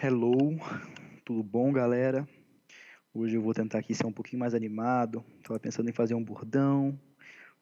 [0.00, 0.56] Hello,
[1.24, 2.24] tudo bom, galera?
[3.12, 5.24] Hoje eu vou tentar aqui ser um pouquinho mais animado.
[5.42, 6.96] Tava pensando em fazer um bordão,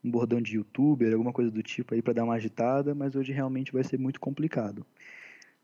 [0.05, 3.33] um bordão de youtuber, alguma coisa do tipo aí para dar uma agitada, mas hoje
[3.33, 4.85] realmente vai ser muito complicado.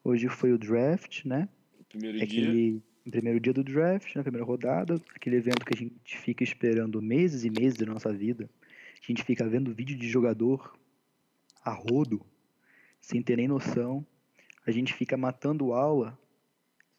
[0.03, 1.46] Hoje foi o draft, né?
[1.90, 2.42] Primeiro É dia.
[2.42, 7.02] aquele primeiro dia do draft, na primeira rodada, aquele evento que a gente fica esperando
[7.02, 8.48] meses e meses da nossa vida.
[8.94, 10.74] A gente fica vendo vídeo de jogador
[11.62, 12.24] a rodo,
[12.98, 14.06] sem ter nem noção.
[14.66, 16.18] A gente fica matando aula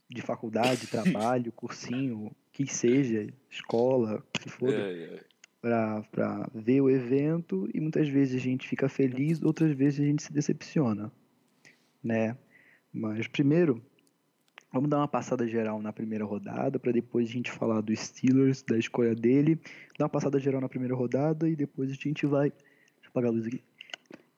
[0.10, 5.20] de faculdade, trabalho, cursinho, que seja, escola, se for, É, é.
[5.62, 10.04] pra, pra ver o evento e muitas vezes a gente fica feliz, outras vezes a
[10.04, 11.12] gente se decepciona,
[12.04, 12.38] né?
[12.92, 13.82] Mas primeiro,
[14.72, 18.62] vamos dar uma passada geral na primeira rodada, para depois a gente falar do Steelers,
[18.62, 19.60] da escolha dele,
[19.98, 22.50] dar uma passada geral na primeira rodada e depois a gente vai.
[22.52, 23.64] Deixa eu apagar a luz aqui.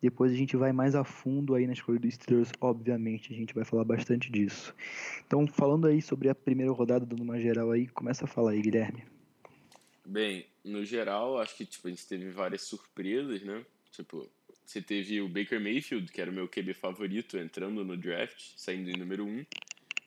[0.05, 3.55] Depois a gente vai mais a fundo aí na escolha do Steelers, obviamente, a gente
[3.55, 4.71] vai falar bastante disso.
[5.25, 8.61] Então, falando aí sobre a primeira rodada, dando uma geral aí, começa a falar aí,
[8.61, 9.03] Guilherme.
[10.05, 13.65] Bem, no geral, acho que tipo, a gente teve várias surpresas, né?
[13.91, 14.29] Tipo,
[14.63, 18.91] você teve o Baker Mayfield, que era o meu QB favorito, entrando no draft, saindo
[18.91, 19.43] em número 1,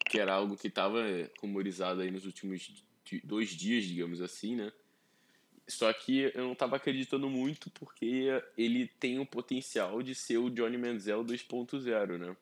[0.08, 1.02] que era algo que estava
[1.40, 2.84] rumorizado aí nos últimos
[3.24, 4.72] dois dias, digamos assim, né?
[5.68, 10.48] Só que eu não estava acreditando muito porque ele tem o potencial de ser o
[10.48, 12.34] Johnny Manziel 2.0, né?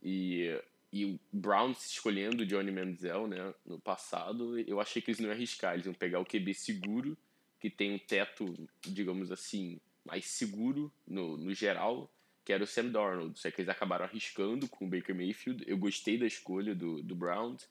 [0.00, 0.56] E,
[0.92, 5.28] e o Browns escolhendo o Johnny Manziel, né, no passado, eu achei que eles não
[5.28, 7.16] iam arriscar, eles iam pegar o QB seguro,
[7.58, 12.08] que tem um teto, digamos assim, mais seguro no, no geral,
[12.44, 13.38] que era o Sam Darnold.
[13.38, 15.64] Só que eles acabaram arriscando com o Baker Mayfield.
[15.66, 17.66] Eu gostei da escolha do, do Browns.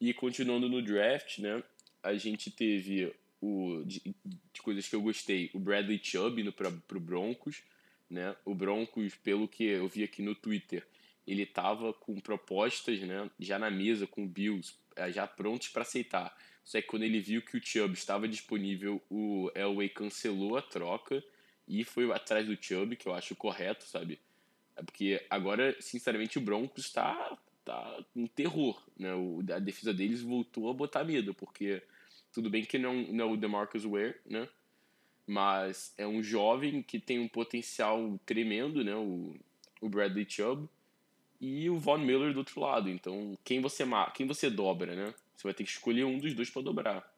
[0.00, 1.62] E continuando no draft, né,
[2.02, 4.14] a gente teve o de,
[4.52, 7.62] de coisas que eu gostei, o Bradley Chubb indo para o Broncos,
[8.08, 8.34] né?
[8.44, 10.86] O Broncos, pelo que eu vi aqui no Twitter,
[11.26, 15.82] ele estava com propostas, né, já na mesa com o Bills, eh, já prontos para
[15.82, 16.36] aceitar.
[16.64, 21.22] Só que quando ele viu que o Chubb estava disponível, o Elway cancelou a troca
[21.68, 24.18] e foi atrás do Chubb, que eu acho correto, sabe?
[24.76, 29.14] É porque agora, sinceramente, o Broncos está tá um terror, né?
[29.14, 31.82] O, a defesa deles voltou a botar medo, porque
[32.32, 34.48] tudo bem que não, não é o DeMarcus Ware, né?
[35.26, 38.94] Mas é um jovem que tem um potencial tremendo, né?
[38.94, 39.36] O,
[39.80, 40.68] o Bradley Chubb
[41.40, 42.88] e o Von Miller do outro lado.
[42.88, 45.14] Então, quem você quem você dobra, né?
[45.36, 47.14] Você vai ter que escolher um dos dois para dobrar.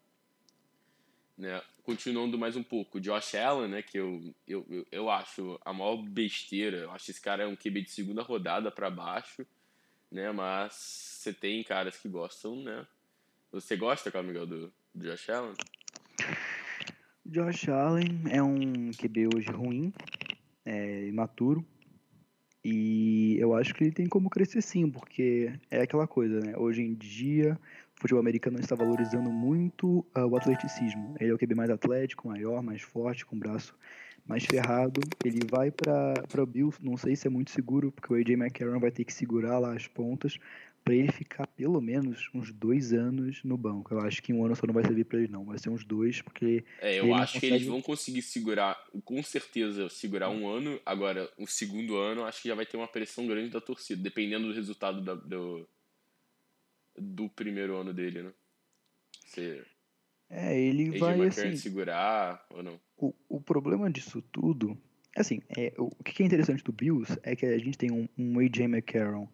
[1.37, 1.61] Né?
[1.83, 6.77] Continuando mais um pouco, Josh Allen, né, que eu, eu, eu- acho a maior besteira.
[6.77, 9.45] Eu acho esse cara é um QB de segunda rodada para baixo,
[10.09, 10.31] né?
[10.31, 12.87] Mas você tem caras que gostam, né?
[13.51, 15.53] Você gosta, do, do Josh Allen?
[17.25, 19.91] Josh Allen é um QB hoje ruim,
[20.63, 21.65] é imaturo.
[22.63, 26.55] E eu acho que ele tem como crescer sim, porque é aquela coisa, né?
[26.55, 27.59] Hoje em dia,
[27.97, 31.15] o futebol americano está valorizando muito ah, o atleticismo.
[31.19, 33.75] Ele é o QB mais atlético, maior, mais forte, com o braço
[34.25, 35.01] mais ferrado.
[35.25, 38.79] Ele vai para o Bills, não sei se é muito seguro, porque o AJ McCarron
[38.79, 40.37] vai ter que segurar lá as pontas
[40.83, 43.93] para ele ficar pelo menos uns dois anos no banco.
[43.93, 45.45] Eu acho que um ano só não vai servir para ele, não.
[45.45, 49.23] Vai ser uns dois, porque É, eu acho que eles consegue- vão conseguir segurar, com
[49.23, 50.79] certeza, segurar um ano.
[50.85, 54.47] Agora, o segundo ano, acho que já vai ter uma pressão grande da torcida, dependendo
[54.47, 55.67] do resultado da- do,
[56.97, 58.33] do primeiro ano dele, né?
[59.25, 59.63] Se
[60.29, 61.55] é, ele AJ vai assim.
[61.55, 62.79] segurar ou não.
[62.97, 64.77] O, o problema disso tudo,
[65.15, 68.07] assim, é, o, o que é interessante do Bills é que a gente tem um,
[68.17, 69.27] um AJ McCarron,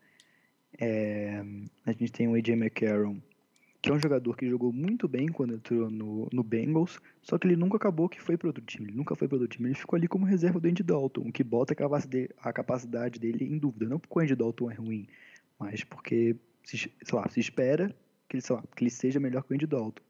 [0.77, 1.43] é,
[1.85, 3.17] a gente tem um AJ McCarron,
[3.81, 7.47] que é um jogador que jogou muito bem quando entrou no, no Bengals, só que
[7.47, 9.75] ele nunca acabou que foi para outro time, ele nunca foi para outro time, ele
[9.75, 13.87] ficou ali como reserva do Andy Dalton, o que bota a capacidade, dele em dúvida,
[13.87, 15.07] não porque o Andy Dalton é ruim,
[15.57, 17.95] mas porque, se, lá, se espera
[18.27, 20.03] que ele, lá, que ele seja melhor que o Andy Dalton.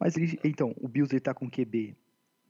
[0.00, 1.94] Mas ele, então, o Bills ele tá com QB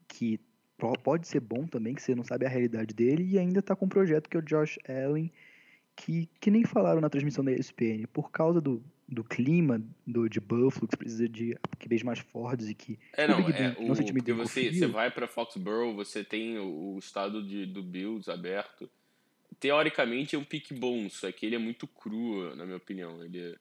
[0.08, 0.41] que
[0.78, 3.74] po- pode ser bom também, que você não sabe a realidade dele, e ainda tá
[3.74, 5.30] com um projeto que é o Josh Allen,
[5.97, 10.39] que, que nem falaram na transmissão da ESPN, por causa do, do clima do, de
[10.39, 13.89] Buffalo, que precisa de QBs mais fortes e que É, o não, Big é, Ben
[13.89, 16.95] não se o, intimidem porque com o você, você vai pra Foxborough, você tem o,
[16.95, 18.89] o estado de, do Bills aberto.
[19.59, 23.25] Teoricamente é um pique bom, só que ele é muito cru, na minha opinião.
[23.25, 23.54] Ele é,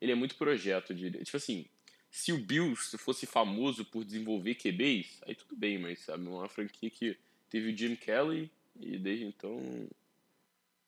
[0.00, 1.22] ele é muito projeto, diria.
[1.22, 1.66] Tipo assim,
[2.10, 6.88] se o Bills fosse famoso por desenvolver QBs, aí tudo bem, mas sabe, uma franquia
[6.88, 7.18] que
[7.50, 8.50] teve o Jim Kelly
[8.80, 9.60] e desde então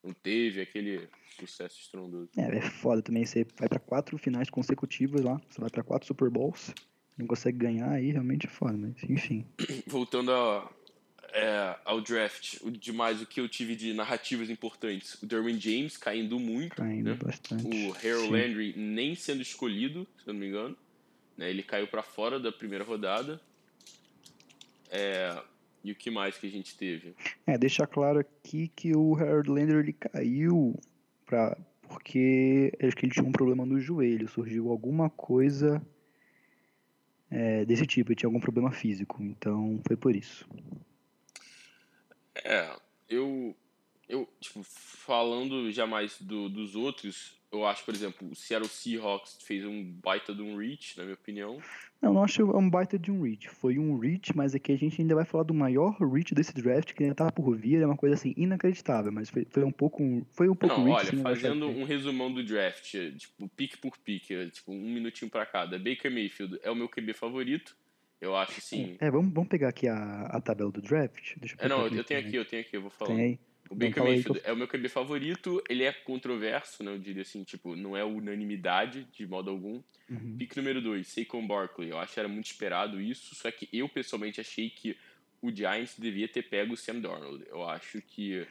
[0.02, 1.08] não teve aquele
[1.38, 2.30] sucesso estrondoso.
[2.36, 6.06] É, é foda também, você vai pra quatro finais consecutivas lá, você vai pra quatro
[6.06, 6.74] Super Bowls,
[7.16, 9.44] não consegue ganhar, aí realmente é foda, mas enfim.
[9.86, 10.70] Voltando a,
[11.32, 15.20] é, ao draft, o demais o que eu tive de narrativas importantes.
[15.22, 16.76] O Derwin James caindo muito.
[16.76, 17.18] Caindo né?
[17.20, 17.64] bastante.
[17.64, 20.76] O Harold Landry nem sendo escolhido, se eu não me engano.
[21.36, 21.50] Né?
[21.50, 23.40] Ele caiu para fora da primeira rodada.
[24.90, 25.40] É,
[25.88, 27.14] e o que mais que a gente teve?
[27.46, 30.78] É, deixar claro aqui que o Harold Landry ele caiu
[31.24, 31.56] pra,
[31.88, 34.28] porque acho que ele tinha um problema no joelho.
[34.28, 35.82] Surgiu alguma coisa
[37.30, 39.22] é, desse tipo, ele tinha algum problema físico.
[39.22, 40.46] Então foi por isso.
[42.34, 42.76] É,
[43.08, 43.56] eu,
[44.08, 49.38] eu tipo, falando já mais do, dos outros, eu acho, por exemplo, o Seattle Seahawks
[49.42, 51.62] fez um baita de um reach, na minha opinião.
[52.00, 53.48] Não, não acho um baita de um reach.
[53.48, 56.94] Foi um reach, mas aqui a gente ainda vai falar do maior reach desse draft,
[56.94, 60.24] que ainda tava por vir, é uma coisa assim inacreditável, mas foi, foi um pouco
[60.30, 63.98] foi um pouco Não, reach, olha, sim, fazendo um resumão do draft, tipo, pique por
[63.98, 65.78] pique, tipo, um minutinho pra cada.
[65.78, 67.76] Baker Mayfield é o meu QB favorito.
[68.20, 68.96] Eu acho assim.
[69.00, 71.36] É, vamos, vamos pegar aqui a, a tabela do draft.
[71.36, 73.14] Deixa eu É, não, pegar eu tenho aqui, eu tenho aqui, eu vou falar.
[73.14, 73.38] Tem aí?
[73.70, 76.92] O aí Mayfield é o meu QB favorito, ele é controverso, né?
[76.92, 79.82] Eu diria assim, tipo, não é unanimidade de modo algum.
[80.08, 80.36] Uhum.
[80.38, 81.90] Pick número 2, Saquon Barkley.
[81.90, 84.96] Eu acho que era muito esperado isso, só que eu pessoalmente achei que
[85.42, 87.44] o Giants devia ter pego o Sam Darnold.
[87.48, 88.46] Eu acho que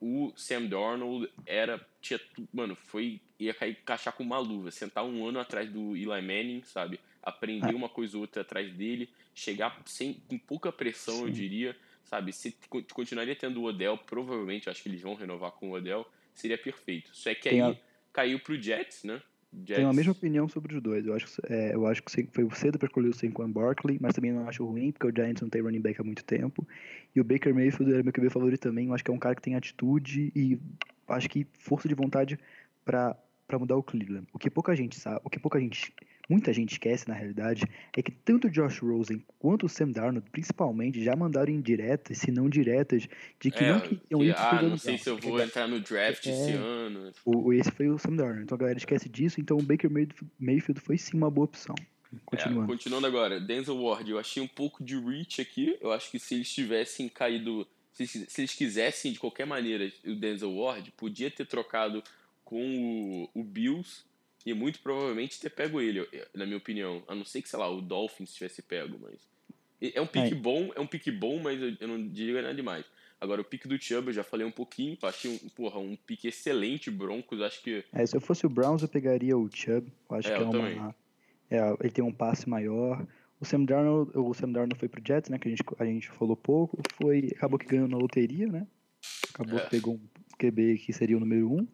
[0.00, 1.84] o Sam Darnold era.
[2.00, 2.20] Tinha,
[2.52, 3.20] mano, foi.
[3.38, 4.70] ia cair, encaixar com uma luva.
[4.70, 6.98] Sentar um ano atrás do Eli Manning, sabe?
[7.22, 7.76] Aprender Ah.
[7.76, 9.08] uma coisa ou outra atrás dele.
[9.34, 11.32] Chegar sem, com pouca pressão, eu Sim.
[11.32, 11.76] diria.
[12.08, 12.32] Sabe?
[12.32, 15.72] Se con- continuaria tendo o Odell, provavelmente, eu acho que eles vão renovar com o
[15.74, 16.06] Odell.
[16.34, 17.10] Seria perfeito.
[17.12, 17.76] Só é que Tem aí a-
[18.12, 19.20] caiu pro Jets, né?
[19.52, 21.04] Jets, Tenho a mesma opinião sobre os dois.
[21.06, 24.14] Eu acho, que- é, eu acho que foi cedo para escolher o Saquon Barkley, mas
[24.14, 26.66] também não acho ruim, porque o Giants não tem running back há muito tempo.
[27.14, 28.86] E o Baker Mayfield era meu QB favorito também.
[28.86, 30.58] Eu acho que é um cara que tem atitude e
[31.08, 32.38] acho que força de vontade
[32.84, 33.16] para
[33.48, 34.28] para mudar o Cleveland.
[34.32, 35.92] O que pouca gente sabe, o que pouca gente,
[36.28, 37.64] muita gente esquece na realidade,
[37.96, 42.30] é que tanto o Josh Rosen quanto o Sam Darnold, principalmente, já mandaram indiretas, se
[42.30, 43.08] não diretas,
[43.40, 45.80] de que É, não queriam que, ir ah, não sei se eu vou entrar no
[45.80, 46.54] draft esse É.
[46.54, 47.10] ano.
[47.24, 48.42] o, esse foi o Sam Darnold.
[48.42, 49.40] Então a galera esquece disso.
[49.40, 49.90] Então o Baker
[50.38, 51.74] Mayfield- foi sim uma boa opção.
[52.12, 52.66] É, Continuando.
[52.66, 55.76] continuando agora, Denzel Ward, eu achei um pouco de reach aqui.
[55.80, 57.66] Eu acho que se eles tivessem caído.
[57.94, 62.00] Se eles quisessem, de qualquer maneira, o Denzel Ward, podia ter trocado
[62.48, 64.04] com o, o Bills
[64.46, 67.02] e muito provavelmente ter pego ele, na minha opinião.
[67.06, 69.28] A não ser que, sei lá, o Dolphins tivesse pego, mas.
[69.94, 70.34] É um pique É.
[70.34, 72.84] bom, é um pique bom, mas eu, eu não diria nada demais.
[73.20, 76.26] Agora, o pique do Chubb, eu já falei um pouquinho, achei um, porra, um pique
[76.28, 79.92] excelente, Broncos, acho que É, se eu fosse o Browns, eu pegaria o Chubb.
[80.10, 80.94] Eu acho É, que é uma.
[81.50, 83.06] É, ele tem um passe maior.
[83.40, 85.38] O Sam Darnold, o Sam Darnold foi pro Jets, né?
[85.38, 86.78] Que a gente, a gente falou pouco.
[86.94, 88.66] Foi, acabou que ganhou na loteria, né?
[89.32, 89.62] Acabou É.
[89.64, 90.00] que pegou um
[90.38, 91.66] QB que seria o número um.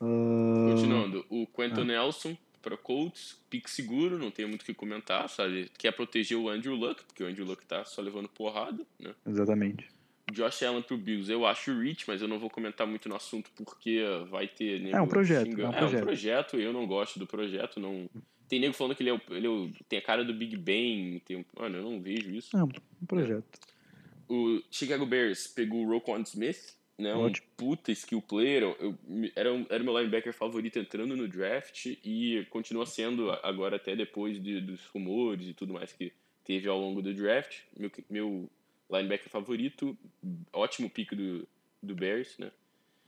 [0.00, 5.28] Ah, Continuando, o Quentin Nelson para Colts, pique seguro, não tem muito o que comentar,
[5.28, 5.70] sabe?
[5.78, 9.14] Quer proteger o Andrew Luck, porque o Andrew Luck tá só levando porrada, né?
[9.26, 9.86] exatamente.
[10.32, 13.16] Josh Allen pro Bills, eu acho o Rich, mas eu não vou comentar muito no
[13.16, 16.02] assunto porque vai ter nego É um projeto, é um É um projeto.
[16.02, 18.08] projeto, eu não gosto do projeto, não...
[18.46, 20.56] Tem nego falando que ele, é o, ele é o- tem a cara do Big
[20.56, 22.54] Bang, tem, mano, eu não vejo isso.
[22.56, 22.68] É um
[23.02, 23.44] um projeto.
[24.28, 27.14] O Chicago Bears pegou o Roquan Smith, né?
[27.14, 27.46] Um Ótimo.
[27.56, 28.62] puta skill player.
[28.62, 28.98] Eu,
[29.36, 33.94] era, um, era o meu linebacker favorito entrando no draft e continua sendo agora até
[33.94, 36.12] depois de, dos rumores e tudo mais que
[36.44, 37.60] teve ao longo do draft.
[37.78, 38.50] Meu, meu
[38.90, 39.96] linebacker favorito,
[40.52, 41.46] ótimo pick do,
[41.80, 42.50] do Bears, né?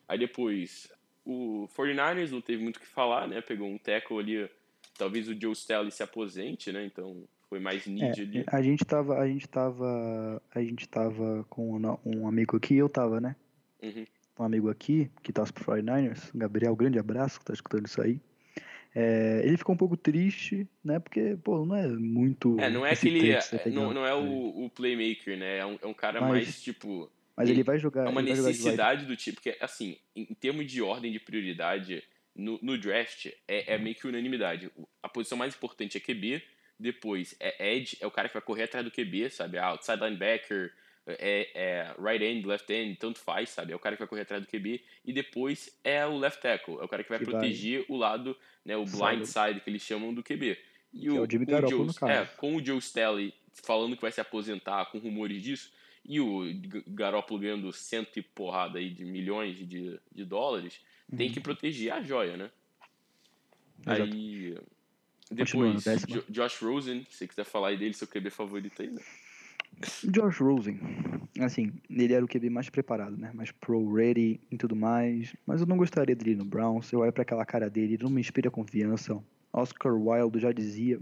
[0.06, 0.92] Aí depois,
[1.24, 3.40] o 49ers não teve muito o que falar, né?
[3.40, 4.50] Pegou um tackle ali,
[4.96, 6.84] talvez o Joe Staley se aposente, né?
[6.84, 8.38] Então foi mais need ali.
[8.40, 12.88] É, a gente tava, a gente tava, a gente tava com um amigo aqui, eu
[12.88, 13.34] tava, né?
[13.82, 14.04] Uhum.
[14.38, 18.20] um amigo aqui, que torce pro 49ers, Gabriel, grande abraço, que tá escutando isso aí.
[18.94, 20.98] É, ele ficou um pouco triste, né?
[20.98, 22.58] Porque, pô, não é muito.
[22.58, 23.20] É, não é aquele.
[23.20, 25.58] pegar Não, não é o, o playmaker, né?
[25.58, 27.10] É um, é um cara Mas- mais tipo.
[27.36, 28.06] Mas ele vai jogar.
[28.06, 29.40] É uma ele vai jogar de wide- necessidade do tipo.
[29.40, 32.02] Porque, assim, em, termos de ordem de prioridade,
[32.34, 34.70] no, no draft é, é meio que unanimidade.
[35.02, 36.42] A posição mais importante é QB,
[36.78, 39.56] depois é Edge, é o cara que vai correr atrás do QB, sabe?
[39.56, 40.72] Ah, outside linebacker,
[41.18, 43.72] é, é right end, left end, tanto faz, sabe?
[43.72, 44.82] É o cara que vai correr atrás do QB.
[45.04, 47.96] E depois é o left tackle, é o cara que vai Que vai- proteger o
[47.96, 48.76] lado, né?
[48.76, 50.56] O blind side que eles chamam do QB.
[50.92, 52.12] E Que é o Jimmy o Garoppolo, Joe, no caso.
[52.12, 55.72] é, com o Joe Staley falando que vai se aposentar, com rumores disso,
[56.04, 56.42] e o
[56.88, 60.80] Garoppolo ganhando cento e porrada aí de milhões de, de dólares,
[61.16, 61.34] tem Uhum.
[61.34, 62.50] que proteger a joia, né?
[63.82, 64.02] Exato.
[64.02, 64.56] Aí.
[65.30, 65.84] Depois,
[66.28, 69.00] Josh Rosen, se você quiser falar aí dele, seu QB favorito aí, né?
[70.04, 70.78] Josh Rosen,
[71.38, 73.30] assim, ele era o QB mais preparado, né?
[73.32, 75.34] Mais pro-ready e tudo mais.
[75.46, 76.92] Mas eu não gostaria dele no Browns.
[76.92, 79.18] Eu olho pra aquela cara dele, ele não me inspira confiança.
[79.52, 81.00] Oscar Wilde já dizia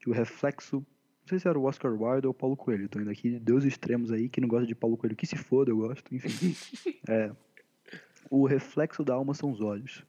[0.00, 2.88] que o reflexo Não sei se era o Oscar Wilde ou o Paulo Coelho.
[2.88, 5.70] Tô indo aqui, dois extremos aí, que não gosta de Paulo Coelho, que se foda,
[5.70, 6.56] eu gosto, enfim.
[7.08, 7.30] é,
[8.30, 10.04] o reflexo da alma são os olhos.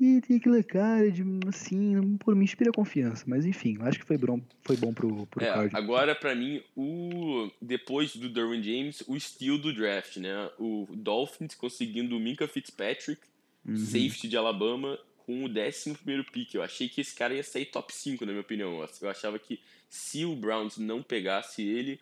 [0.00, 3.24] E tem aquela cara de, assim, por me inspira confiança.
[3.26, 5.76] Mas enfim, acho que foi bom, foi bom pro, pro é, card.
[5.76, 10.50] Agora, pra mim, o depois do Derwin James, o estilo do draft, né?
[10.56, 13.20] O Dolphins conseguindo o Minka Fitzpatrick,
[13.66, 13.76] uhum.
[13.76, 15.96] safety de Alabama, com o 11
[16.32, 16.54] pick.
[16.54, 18.86] Eu achei que esse cara ia sair top 5, na minha opinião.
[19.02, 21.98] Eu achava que se o Browns não pegasse ele,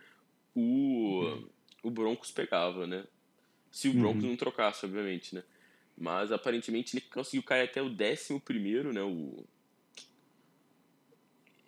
[0.54, 1.48] o, uhum.
[1.82, 3.04] o Broncos pegava, né?
[3.72, 4.30] Se o Broncos uhum.
[4.30, 5.42] não trocasse, obviamente, né?
[5.98, 9.02] Mas aparentemente ele conseguiu cair até o décimo primeiro, né?
[9.02, 9.44] O...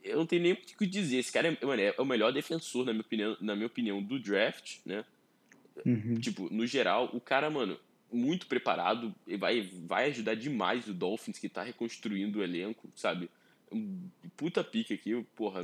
[0.03, 1.19] Eu não tenho nem o que dizer.
[1.19, 4.19] Esse cara é, mano, é o melhor defensor, na minha opinião, na minha opinião do
[4.19, 5.05] draft, né?
[5.85, 6.15] Uhum.
[6.21, 7.79] Tipo, no geral, o cara, mano,
[8.13, 13.31] muito preparado, vai, vai ajudar demais o Dolphins que tá reconstruindo o elenco, sabe?
[14.37, 15.63] Puta pique aqui, porra.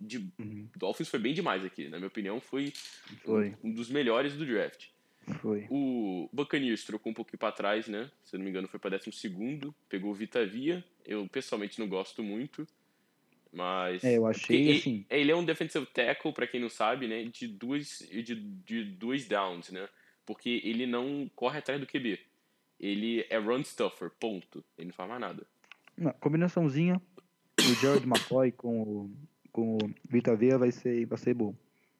[0.00, 0.68] De, uhum.
[0.76, 2.72] Dolphins foi bem demais aqui, na minha opinião, foi,
[3.24, 3.54] foi.
[3.62, 4.86] um dos melhores do draft.
[5.40, 5.66] Foi.
[5.70, 8.10] O Buccaneers trocou um pouquinho para trás, né?
[8.24, 10.84] Se não me engano, foi para 12, pegou o Vita Via.
[11.06, 12.66] Eu pessoalmente não gosto muito,
[13.52, 14.02] mas.
[14.02, 15.06] É, eu achei ele, assim.
[15.08, 17.24] Ele é um defensive tackle, para quem não sabe, né?
[17.24, 19.88] De duas, de, de dois downs, né?
[20.26, 22.18] Porque ele não corre atrás do QB.
[22.80, 24.64] Ele é run stuffer, ponto.
[24.76, 25.46] Ele não faz mais nada.
[25.96, 27.00] Uma combinaçãozinha,
[27.60, 29.10] o Jared McCoy com o,
[29.52, 31.54] com o Vita vai ser, vai ser bom.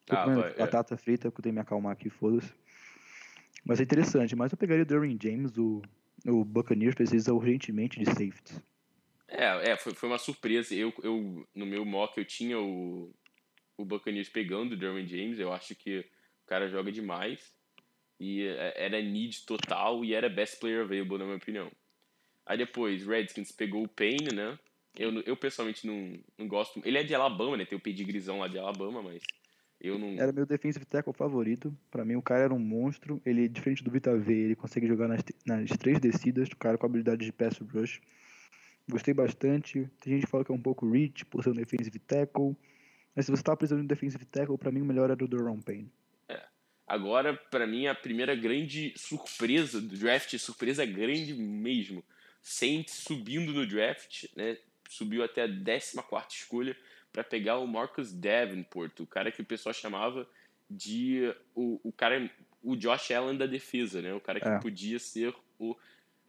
[0.07, 0.55] Tô ah, vai, é.
[0.55, 0.97] batata é.
[0.97, 2.53] frita, que eu tenho que me acalmar aqui, foda-se.
[3.65, 5.83] Mas é interessante, mas eu pegaria o Derwin James, o,
[6.27, 8.55] o Buccaneers precisa urgentemente de safety.
[9.29, 10.75] É, é foi, foi uma surpresa.
[10.75, 13.15] Eu, eu, no meu mock eu tinha o,
[13.77, 16.01] o Buccaneers pegando o Derwin James, eu acho que
[16.45, 17.53] o cara joga demais.
[18.21, 21.71] E é, era need total e era best player available, na minha opinião.
[22.45, 24.59] Aí depois, Redskins pegou o Payne, né?
[24.97, 26.81] Eu, eu pessoalmente não, não gosto.
[26.85, 27.65] Ele é de Alabama, né?
[27.65, 29.23] Tem o pedigrizão lá de Alabama, mas
[29.83, 30.15] eu não...
[30.21, 31.77] Era meu defensive tackle favorito.
[31.91, 33.21] Para mim, o cara era um monstro.
[33.27, 36.49] Ele, diferente do Vita V, ele consegue jogar nas, nas três descidas.
[36.49, 38.01] O cara com habilidade de pass rush.
[38.89, 39.91] Gostei bastante.
[40.01, 42.57] Tem gente que fala que é um pouco rich por ser um defensive tackle.
[43.15, 45.29] Mas se você tá precisando de um defensive tackle, para mim o melhor era o
[45.29, 45.91] Duron Payne.
[46.29, 46.41] É.
[46.87, 52.05] Agora, para mim, a primeira grande surpresa do draft, surpresa grande mesmo.
[52.41, 54.57] Saints subindo no draft, né?
[54.89, 56.77] Subiu até a 14 escolha
[57.13, 60.27] para pegar o Marcus Davenport, o cara que o pessoal chamava
[60.71, 62.31] de o, o cara
[62.63, 64.15] o Josh Allen da defesa, né?
[64.15, 64.59] O cara que é.
[64.59, 65.77] podia ser o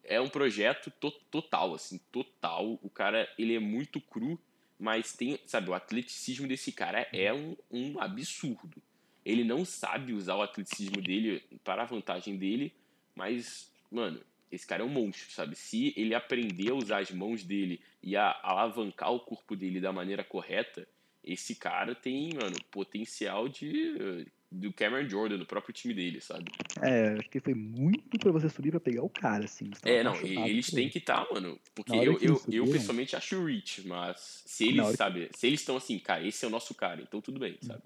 [0.04, 2.78] é um projeto to, total assim, total.
[2.82, 4.38] O cara, ele é muito cru,
[4.78, 8.82] mas tem, sabe, o atleticismo desse cara é um, um absurdo.
[9.26, 12.74] Ele não sabe usar o atleticismo dele para a vantagem dele,
[13.16, 14.20] mas, mano,
[14.54, 15.56] esse cara é um monstro, sabe?
[15.56, 19.92] Se ele aprender a usar as mãos dele e a alavancar o corpo dele da
[19.92, 20.88] maneira correta,
[21.24, 26.52] esse cara tem, mano, potencial de do Cameron Jordan, do próprio time dele, sabe?
[26.80, 29.72] É, acho que foi muito pra você subir pra pegar o cara, assim.
[29.82, 31.60] É, não, eles têm que estar, tá, mano.
[31.74, 35.60] Porque eu, eu, subiram, eu pessoalmente acho o Rich, mas se eles, sabe, se eles
[35.60, 37.82] estão assim, cara, esse é o nosso cara, então tudo bem, sabe?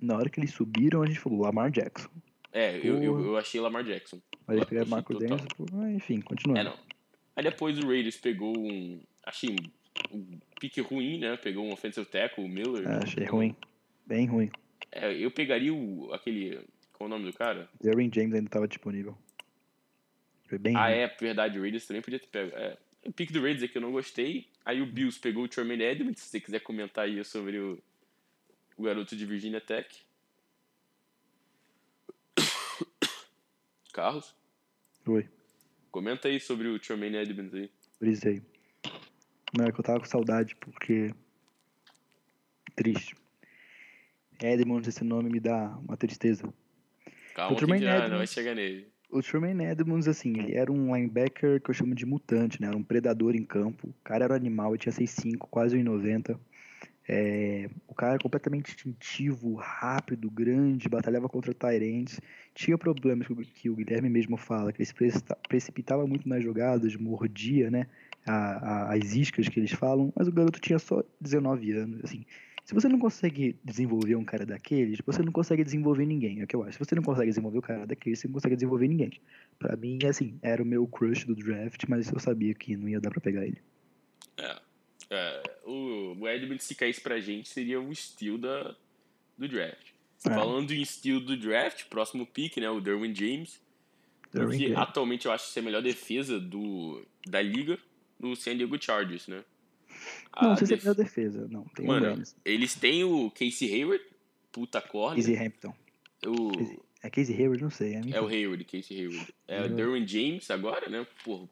[0.00, 2.10] Na hora que eles subiram, a gente falou Lamar Jackson.
[2.52, 4.20] É, eu, eu, eu, achei Lamar Jackson.
[4.46, 5.42] Mas pegar Marco Dennis,
[5.94, 6.58] enfim, continua.
[6.58, 6.76] É, não.
[7.36, 9.00] Aí depois o Raiders pegou um.
[9.24, 9.54] Achei
[10.12, 11.36] um, pique ruim, né?
[11.36, 12.88] Pegou um offensive tackle, o Miller.
[12.88, 13.54] É, achei ruim.
[14.06, 14.50] Bem ruim.
[14.90, 16.58] É, eu pegaria o, aquele.
[16.92, 17.68] Qual é o nome do cara?
[17.80, 19.16] Derwin James ainda estava disponível.
[20.48, 20.94] Foi bem Ah, ruim.
[20.94, 21.58] é, verdade.
[21.58, 22.56] O Raiders também podia ter pego.
[22.56, 22.76] É.
[23.04, 24.46] O pique do Raiders é que eu não gostei.
[24.64, 26.22] Aí o Bills pegou o Tremaine Edmonds.
[26.22, 27.78] Se você quiser comentar aí sobre o,
[28.76, 29.88] o garoto de Virginia Tech.
[33.98, 34.32] Carlos?
[35.08, 35.28] Oi.
[35.90, 37.68] Comenta aí sobre o Tremaine Edmonds aí.
[37.98, 38.40] Brisei.
[39.52, 41.12] Não, é que eu tava com saudade, porque...
[42.76, 43.16] Triste.
[44.40, 46.48] Edmonds, esse nome me dá uma tristeza.
[47.34, 48.86] Calma o que já Edmonds, não vai chegar nele.
[49.10, 52.68] O Tremaine Edmonds, assim, ele era um linebacker que eu chamo de mutante, né?
[52.68, 53.88] Era um predador em campo.
[53.88, 56.38] O cara era um animal, ele tinha 6'5", quase 1,90.
[57.10, 62.20] É, o cara completamente instintivo, rápido, grande, batalhava contra Tyrants.
[62.54, 67.70] Tinha problemas que o Guilherme mesmo fala, que ele se precipitava muito nas jogadas, mordia,
[67.70, 67.86] né?
[68.26, 72.26] A, a, as iscas que eles falam, mas o garoto tinha só 19 anos, assim.
[72.62, 76.46] Se você não consegue desenvolver um cara daqueles, você não consegue desenvolver ninguém, é o
[76.46, 76.74] que eu acho.
[76.74, 79.10] Se você não consegue desenvolver o cara daqueles, você não consegue desenvolver ninguém.
[79.58, 83.00] Para mim, assim, era o meu crush do draft, mas eu sabia que não ia
[83.00, 83.62] dar para pegar ele.
[84.36, 84.67] É.
[85.10, 88.74] é o, Edmund, se caísse pra gente, seria o estilo da,
[89.36, 89.88] do draft.
[90.26, 90.30] É.
[90.30, 93.60] Falando em estilo do draft, próximo pick, né, o Derwin James.
[94.32, 97.78] Derwin que atualmente eu acho que é a melhor defesa do, da liga
[98.18, 99.44] no San Diego Chargers, né?
[100.34, 101.48] Não, A não sei se é a def- melhor defesa.
[101.50, 102.36] Não, tem Mano, Rams.
[102.44, 104.04] eles têm o Casey Hayward,
[104.52, 105.16] puta corner.
[105.24, 105.74] Casey Hampton.
[106.26, 107.62] O, É Casey Hayward?
[107.62, 107.94] Não sei.
[107.94, 109.34] É, é o Hayward, Casey Hayward.
[109.46, 109.68] É o.
[109.68, 111.06] Derwin James agora, né?
[111.24, 111.48] Pô,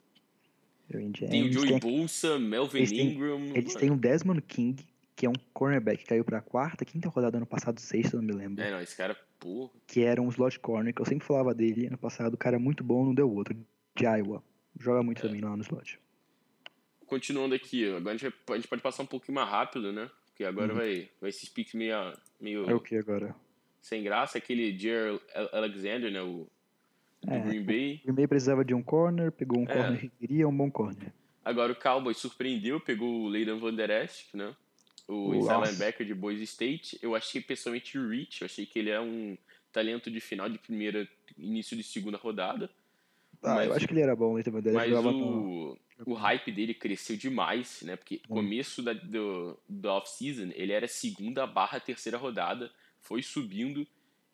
[0.89, 3.41] Tem o Joey tem- Bolsa, Melvin eles têm- Ingram.
[3.55, 3.81] Eles mano.
[3.81, 4.85] têm o Desmond King,
[5.17, 8.33] que é um cornerback que caiu pra quarta, quinta rodada ano passado, sexta, não me
[8.33, 8.63] lembro.
[8.63, 9.71] É, não, esse cara, porra.
[9.87, 12.35] Que era um slot corner, que eu sempre falava dele ano passado.
[12.35, 13.57] O cara é muito bom, não deu outro.
[13.97, 14.43] De Iowa.
[14.79, 15.23] Joga muito É.
[15.23, 15.99] também lá no slot.
[17.07, 20.11] Continuando aqui, agora a gente, vai- a gente pode passar um pouquinho mais rápido, né?
[20.27, 20.79] Porque agora Uhum.
[20.79, 21.95] vai, vai esses picks meio,
[22.41, 23.35] meio É o que agora?
[23.81, 24.39] sem graça.
[24.39, 25.19] Aquele Jer
[25.53, 26.21] Alexander, né?
[26.21, 26.47] O
[27.27, 28.01] do É, Green Bay.
[28.03, 29.67] O Green Bay precisava de um corner, pegou um É.
[29.75, 31.13] corner que queria, um bom corner.
[31.45, 34.55] Agora o Cowboys surpreendeu, pegou o Leighton Van Der Esch, né?
[35.09, 36.99] O linebacker de Boise State.
[37.01, 39.37] Eu achei pessoalmente o Rich, eu achei que ele é um
[39.73, 41.07] talento de final de primeira,
[41.39, 42.69] início de segunda rodada.
[43.43, 46.75] Ah, Mas- eu acho que ele era bom, ele também Mas o, o hype dele
[46.75, 47.95] cresceu demais, né?
[47.95, 53.87] Porque começo da, do, do off-season, ele era segunda barra terceira rodada, foi subindo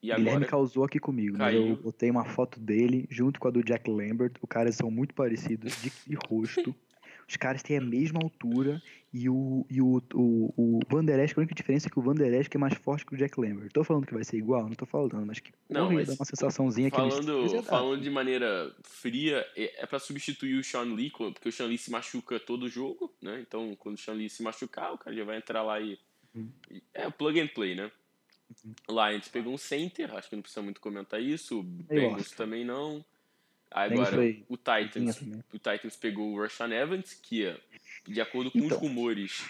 [0.03, 1.69] e Guilherme causou aqui comigo, mas caiu.
[1.69, 4.33] eu botei uma foto dele junto com a do Jack Lambert.
[4.43, 6.75] Os caras são muito parecidos de, de rosto.
[7.29, 8.83] Os caras têm a mesma altura
[9.15, 12.03] e o, e o, o, o Van Der Esch, a única diferença é que o
[12.03, 13.71] Van Der Esch é mais forte que o Jack Lambert.
[13.73, 14.65] Tô falando que vai ser igual?
[14.65, 17.63] Não tô falando, mas que Não, porra, mas dar uma sensaçãozinha que eles- Falando, iam
[17.63, 17.63] dar.
[17.63, 21.79] falando de maneira fria, é, é para substituir o Sean Lee, porque o Sean Lee
[21.79, 23.41] se machuca todo jogo, né?
[23.41, 25.97] Então, quando o Sean Lee se machucar, o cara já vai entrar lá e.
[26.71, 27.91] E- É plug and play, né?
[29.13, 31.61] Gente pegou um center, acho que não precisa muito comentar isso.
[31.61, 33.05] O Bengals também não.
[33.71, 34.17] Agora,
[34.49, 35.45] o Titans, Tinha também.
[35.53, 37.55] o Titans pegou o Rashan Evans, que,
[38.07, 38.77] de acordo com Então.
[38.77, 39.43] os rumores,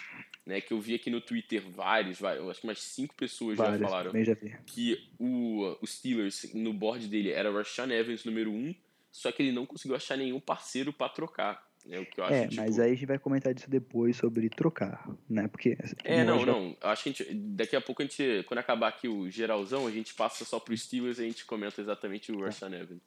[0.45, 4.11] né, que eu vi aqui no Twitter, vários, acho que umas cinco pessoas já falaram
[4.23, 8.75] já que o, o Steelers, no board dele, era o Rashan Evans número 1, um,
[9.11, 11.69] só que ele não conseguiu achar nenhum parceiro pra trocar.
[11.85, 12.61] O que eu acho, É, tipo...
[12.61, 15.47] mas aí a gente vai comentar disso depois sobre trocar, né?
[15.49, 15.77] Porque.
[16.03, 16.77] É, não, já- não.
[16.81, 19.91] Acho que a gente, daqui a pouco a gente, quando acabar aqui o geralzão, a
[19.91, 23.01] gente passa só pro Steelers e a gente comenta exatamente o Rashan Evans.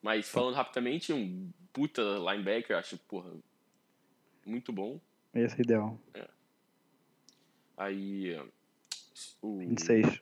[0.00, 3.32] Mas falando rapidamente, um puta linebacker, acho, porra,
[4.46, 5.00] muito bom.
[5.34, 5.98] Esse é ideal.
[7.76, 8.38] Aí
[9.42, 10.20] o, 26.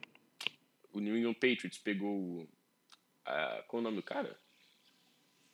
[0.93, 2.47] o New England Patriots pegou
[3.25, 4.35] ah, qual é o nome do cara?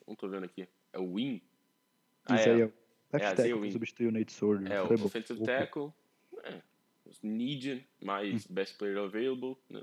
[0.08, 0.68] Não tô vendo aqui.
[0.94, 1.41] É o Win?
[2.26, 2.54] Ah, Isso é.
[2.54, 2.62] aí.
[2.62, 2.66] É,
[3.14, 4.72] Left Isaiah tackle substituiu o Nate Soldier.
[4.72, 5.92] É, Foi o offensive tackle.
[6.44, 6.62] É,
[7.24, 9.56] need, mais best player available.
[9.70, 9.82] Né?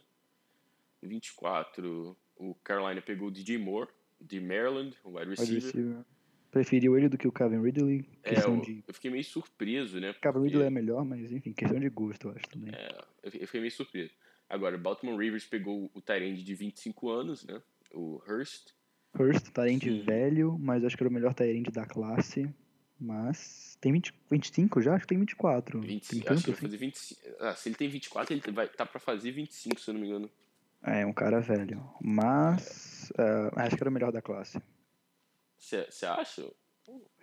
[1.03, 3.89] 24, o Carolina pegou o DJ Moore,
[4.21, 5.63] de Maryland, o wide Wide receiver.
[5.63, 6.05] receiver.
[6.51, 8.07] Preferiu ele do que o Calvin Ridley.
[8.23, 8.85] É, eu, de.
[8.87, 10.13] eu fiquei meio surpreso, né?
[10.13, 12.75] Porque- Ridley é melhor, mas enfim, questão de gosto, eu acho também.
[12.75, 12.89] É,
[13.23, 14.13] eu eu fiquei meio surpreso.
[14.51, 17.63] Agora, Baltimore Rivers pegou o Tyrande de 25 anos, né?
[17.91, 18.73] O Hurst.
[19.19, 22.49] Hurst, Tyrande velho, mas acho que era o melhor Tyrande da classe.
[22.99, 23.77] Mas.
[23.81, 24.95] Tem 20, 25 já?
[24.95, 25.81] Acho que tem 24.
[25.81, 26.67] 20, tem acho tanto que vai assim.
[26.67, 27.21] fazer 25.
[27.41, 30.07] Ah, se ele tem 24, ele vai, tá pra fazer 25, se eu não me
[30.07, 30.31] engano.
[30.83, 31.83] É, um cara velho.
[32.01, 33.13] Mas.
[33.19, 34.61] é, acho que era o melhor da classe.
[35.59, 36.51] Você acha?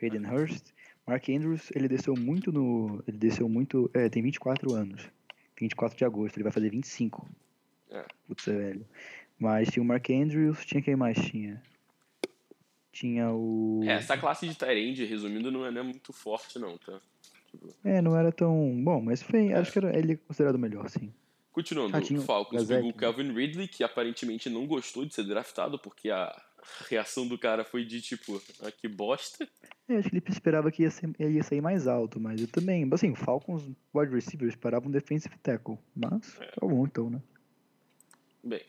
[0.02, 0.74] Hayden Hurst.
[1.06, 3.04] Mark Andrews, ele desceu muito no.
[3.08, 3.90] Ele desceu muito.
[3.94, 5.02] É, tem 24 anos.
[5.56, 7.28] Tem 24 de agosto, ele vai fazer 25.
[7.90, 8.06] É.
[8.28, 8.86] Putz, é velho.
[9.38, 11.62] Mas tinha o Mark Andrews, tinha quem mais tinha?
[13.00, 13.80] Tinha o.
[13.86, 17.00] É, essa classe de Tyrande, resumindo, não é, não é muito forte, não, tá?
[17.50, 19.48] Tipo, É, não era tão bom, mas foi.
[19.48, 19.54] É.
[19.54, 21.14] Acho que era, ele é considerado o melhor, sim.
[21.54, 23.00] Continuando, Ah, o o Falcons Gazek, pegou o né?
[23.00, 26.30] Calvin Ridley, que aparentemente não gostou de ser draftado, porque a
[26.90, 29.48] reação do cara foi de tipo, ah, que bosta.
[29.88, 32.48] É, acho que ele esperava que ia, ser, ele ia sair mais alto, mas eu
[32.48, 32.88] também.
[32.92, 33.64] Assim, Falcons
[33.96, 35.78] wide receiver esperava um defensive tackle.
[35.96, 36.48] Mas É.
[36.48, 37.22] tá bom então, né?
[38.44, 38.62] Bem,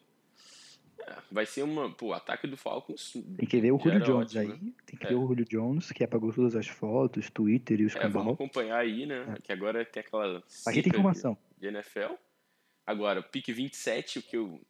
[1.06, 1.90] é, vai ser uma.
[1.90, 3.12] Pô, o ataque do Falcons.
[3.36, 4.48] Tem que ver o Julio Jones ótimo, aí.
[4.48, 4.72] né?
[4.86, 5.08] Tem que É.
[5.10, 8.78] ver o Julio Jones, que apagou todas as fotos, Twitter e os É, vamos acompanhar
[8.78, 9.36] aí, né?
[9.42, 10.42] Que agora tem aquela.
[10.66, 11.36] Aqui tem informação.
[11.58, 12.14] De NFL.
[12.86, 14.60] Agora, pique 27, o que eu.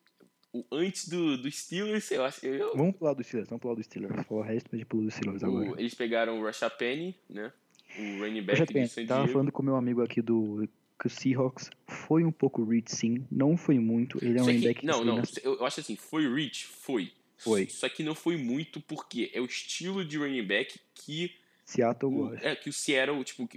[0.53, 2.45] O antes do, do Steelers, eu acho.
[2.45, 4.27] Eu, Vamos pular do Steelers, vamos pular do Steelers.
[4.27, 5.81] Falar o resto, mas a gente pula do Steelers o- agora.
[5.81, 7.53] eles pegaram o Rasha Penny, né?
[7.99, 9.33] O running back já de tenho, San tava Diego.
[9.33, 10.69] falando com o meu amigo aqui do
[11.01, 14.23] que o Seahawks foi um pouco reach sim, não foi muito.
[14.23, 16.67] Ele é um que não, não, na- eu acho assim, foi reach?
[16.67, 17.11] Foi.
[17.39, 17.67] Foi.
[17.71, 21.35] Só que não foi muito porque é o estilo de running back que
[21.65, 22.47] Seattle o, gosta.
[22.47, 23.49] é, que o Seattle, tipo,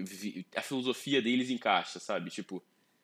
[0.55, 2.29] a filosofia deles encaixa, sabe?
[2.29, 2.63] Tipo,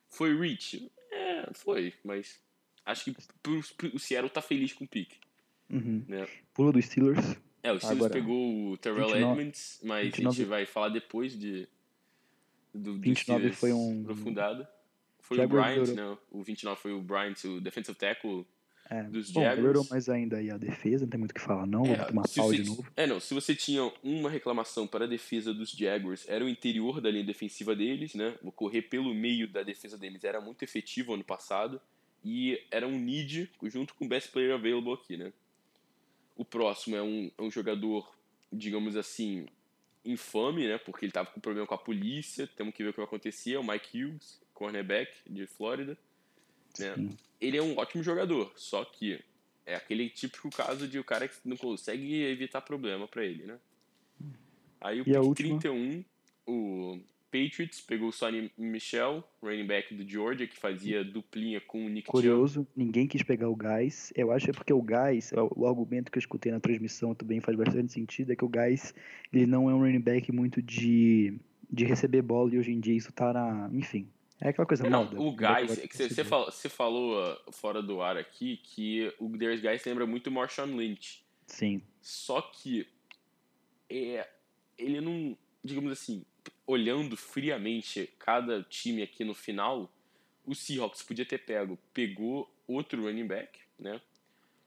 [0.09, 0.89] foi reach?
[1.11, 2.39] É, foi, mas
[2.85, 5.17] acho que pro, pro- o Seattle tá feliz com o pique,
[5.69, 6.03] Uhum.
[6.07, 6.25] né?
[6.53, 7.35] Pula do Steelers.
[7.61, 10.87] É, o Steelers Agora, pegou o Terrell 29 Edmonds, mas a 29 gente vai falar
[10.89, 11.67] depois de
[12.73, 14.67] do, do 29 Steelers foi um- aprofundado.
[15.21, 15.95] Foi o Bryant, melhorou.
[16.13, 16.17] né?
[16.31, 18.45] O 29 foi o Bryant, o defensive tackle
[18.89, 19.03] É.
[19.03, 19.59] dos Bom, Jaguars.
[19.59, 22.23] melhorou mais ainda aí a defesa, não tem muito o que falar não, vou tomar
[22.23, 22.85] pau você, de novo.
[22.95, 26.99] É, não, se você tinha uma reclamação para a defesa dos Jaguars, era o interior
[26.99, 28.35] da linha defensiva deles, né?
[28.41, 31.79] O correr pelo meio da defesa deles era muito efetivo ano passado
[32.25, 35.31] e era um need junto com o best player available aqui, né?
[36.35, 38.11] O próximo é um, é um jogador,
[38.51, 39.45] digamos assim,
[40.03, 40.77] infame, né?
[40.77, 43.57] Porque ele tava com problema com a polícia, temos que ver o que vai acontecer,
[43.57, 45.97] o Mike Hughes, cornerback de Flórida,
[46.77, 46.95] né?
[47.39, 49.23] Ele é um ótimo jogador, só que
[49.65, 53.59] é aquele típico caso de o cara que não consegue evitar problema pra ele, né?
[54.81, 55.59] Aí o E a pick última?
[55.59, 56.03] 31,
[56.47, 56.99] o
[57.31, 62.07] Patriots pegou o Sonny Michel, running back do Georgia, que fazia duplinha com o Nick
[62.07, 62.11] Chubb.
[62.11, 64.11] Curioso, ninguém quis pegar o Gás.
[64.15, 67.13] Eu acho que é porque o Gás, o, o argumento que eu escutei na transmissão
[67.13, 68.93] também faz bastante sentido, é que o Gás,
[69.31, 71.39] ele não é um running back muito de,
[71.69, 74.09] de receber bola e hoje em dia isso tá na, enfim,
[74.41, 75.19] é aquela coisa Não, moda.
[75.19, 79.13] o Guys, vai é que você, falou, você falou uh, fora do ar aqui que
[79.19, 81.23] o Darius Guys lembra muito o Marshawn Lynch.
[81.45, 82.87] Sim, Só que
[83.89, 84.27] é,
[84.77, 86.23] ele não, digamos assim,
[86.65, 89.91] olhando friamente cada time aqui no final,
[90.45, 94.01] o Seahawks podia ter pego, pegou outro running back, né?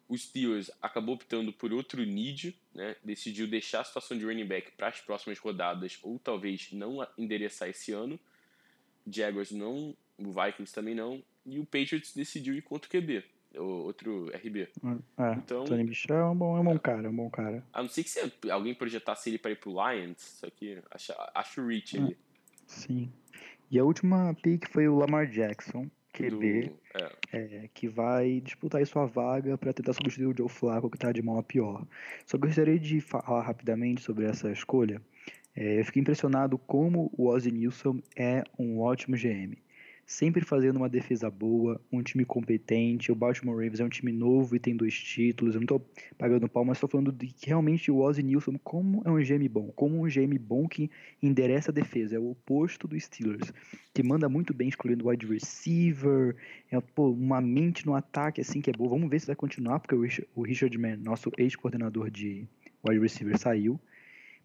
[0.09, 2.97] O Steelers acabou optando por outro need, né?
[3.03, 7.69] Decidiu deixar a situação de running back para as próximas rodadas ou talvez não endereçar
[7.69, 8.19] esse ano.
[9.07, 13.25] Jaguars não, o Vikings também não, e o Patriots decidiu ir contra o QB,
[13.57, 14.69] o outro RB.
[15.19, 17.65] é, Então- Tony Michel é um bom, é um bom cara, é um bom cara.
[17.73, 21.13] A não ser que se alguém projetasse ele para ir pro Lions, isso aqui, acho,
[21.35, 22.17] acho rich ali.
[22.67, 23.13] Sim.
[23.71, 28.81] E a última pick foi o Lamar Jackson, QB, Do, é, é, que vai disputar
[28.81, 31.87] aí sua vaga para tentar substituir o Joe Flacco, que tá de mal a pior.
[32.27, 35.01] Só gostaria de falar rapidamente sobre essa escolha.
[35.57, 39.57] É, eu fiquei impressionado como o Ozzy Nilsson é um ótimo GM.
[40.13, 43.11] Sempre fazendo uma defesa boa, um time competente.
[43.11, 45.55] O Baltimore Ravens é um time novo e tem dois títulos.
[45.55, 45.81] Eu não tô
[46.19, 49.49] pagando pau, mas tô falando de que realmente o Ozzy Nilsson, como é um GM
[49.49, 50.91] bom, como um GM bom que
[51.23, 52.17] endereça a defesa.
[52.17, 53.55] É o oposto do Steelers,
[53.95, 56.37] que manda muito bem escolhendo wide receiver,
[56.71, 58.91] é pô, uma mente no ataque assim que é boa.
[58.91, 62.47] Vamos ver se vai continuar, porque o Richard, o Richard Mann, nosso ex-coordenador de
[62.87, 63.81] wide receiver, saiu.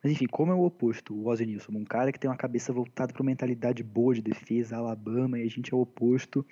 [0.03, 2.71] Mas enfim, como é o oposto, o Ozzy Nilsson, um cara que tem uma cabeça
[2.71, 6.45] voltada para uma mentalidade boa de defesa, Alabama, e a gente é o oposto.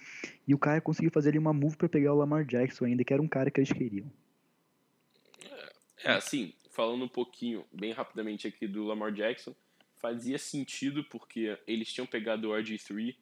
[0.48, 3.14] E o cara conseguiu fazer ali uma move para pegar o Lamar Jackson ainda, que
[3.14, 4.12] era um cara que eles queriam.
[6.04, 9.56] é, assim, falando um pouquinho, bem rapidamente aqui do Lamar Jackson,
[9.96, 13.16] fazia sentido porque eles tinham pegado o RG3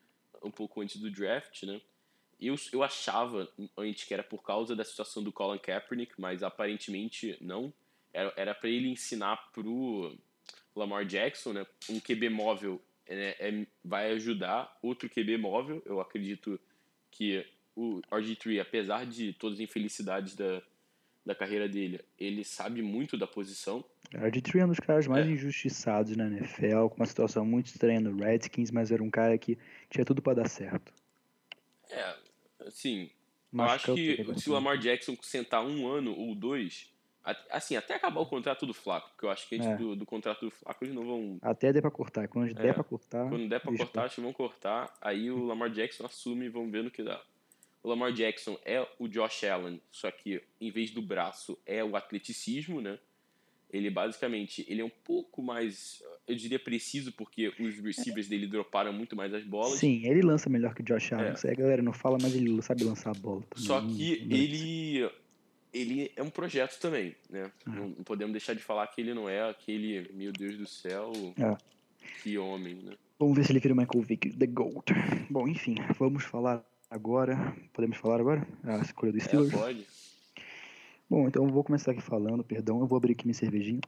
[0.44, 1.80] um pouco antes do draft, né?
[2.42, 7.38] Eu, eu achava antes que era por causa da situação do Colin Kaepernick, mas aparentemente
[7.40, 7.72] não.
[8.14, 10.16] Era, era para ele ensinar pro
[10.76, 11.66] Lamar Jackson, né?
[11.90, 15.82] Um QB móvel é, é- vai ajudar outro QB móvel.
[15.86, 16.60] Eu acredito
[17.12, 17.46] que
[17.76, 20.62] o RG3, apesar de todas as infelicidades da,
[21.26, 23.84] da carreira dele, ele sabe muito da posição.
[24.14, 25.32] O RG3 é um dos caras mais É.
[25.32, 29.58] injustiçados na NFL, com uma situação muito estranha no Redskins, mas era um cara que
[29.90, 30.94] tinha tudo para dar certo.
[31.90, 32.16] É,
[32.66, 33.10] assim,
[33.52, 36.92] Mas eu acho que que é se o Lamar Jackson sentar um ano ou dois,
[37.52, 39.76] assim, até acabar o contrato do Flaco, porque eu acho que antes É.
[39.78, 41.38] do, do contrato do Flaco eles não vão.
[41.42, 42.28] Até der pra cortar.
[42.28, 42.54] Quando É.
[42.54, 43.30] der pra cortar.
[43.30, 44.94] Quando der pra deixa cortar, acho que vão cortar.
[45.02, 47.22] Aí o Lamar Jackson assume e vamos ver no que dá.
[47.82, 51.96] O Lamar Jackson é o Josh Allen, só que em vez do braço é o
[51.96, 52.98] atleticismo, né?
[53.72, 58.94] Ele basicamente ele é um pouco mais, eu diria, preciso, porque os receivers dele droparam
[58.94, 59.80] muito mais as bolas.
[59.80, 61.30] Sim, ele lança melhor que o Josh Allen.
[61.34, 61.48] É.
[61.48, 63.42] Aí a galera não fala, mas ele sabe lançar a bola.
[63.50, 63.66] Também.
[63.66, 65.10] Só que Não- ele
[65.74, 67.52] ele é um projeto também, né?
[67.68, 67.74] Uhum.
[67.74, 71.58] Não, podemos deixar de falar que ele não é aquele, meu Deus do céu, É.
[72.22, 72.94] que homem, né?
[73.20, 74.92] Vamos ver se ele vira o Michael Vick, The GOAT.
[75.30, 77.56] Bom, enfim, vamos falar agora.
[77.74, 78.46] Podemos falar agora?
[78.64, 79.52] A escolha do É, Steelers?
[79.52, 79.88] pode.
[81.10, 83.82] Bom, então eu vou começar aqui falando, perdão, eu vou abrir aqui minha cervejinha.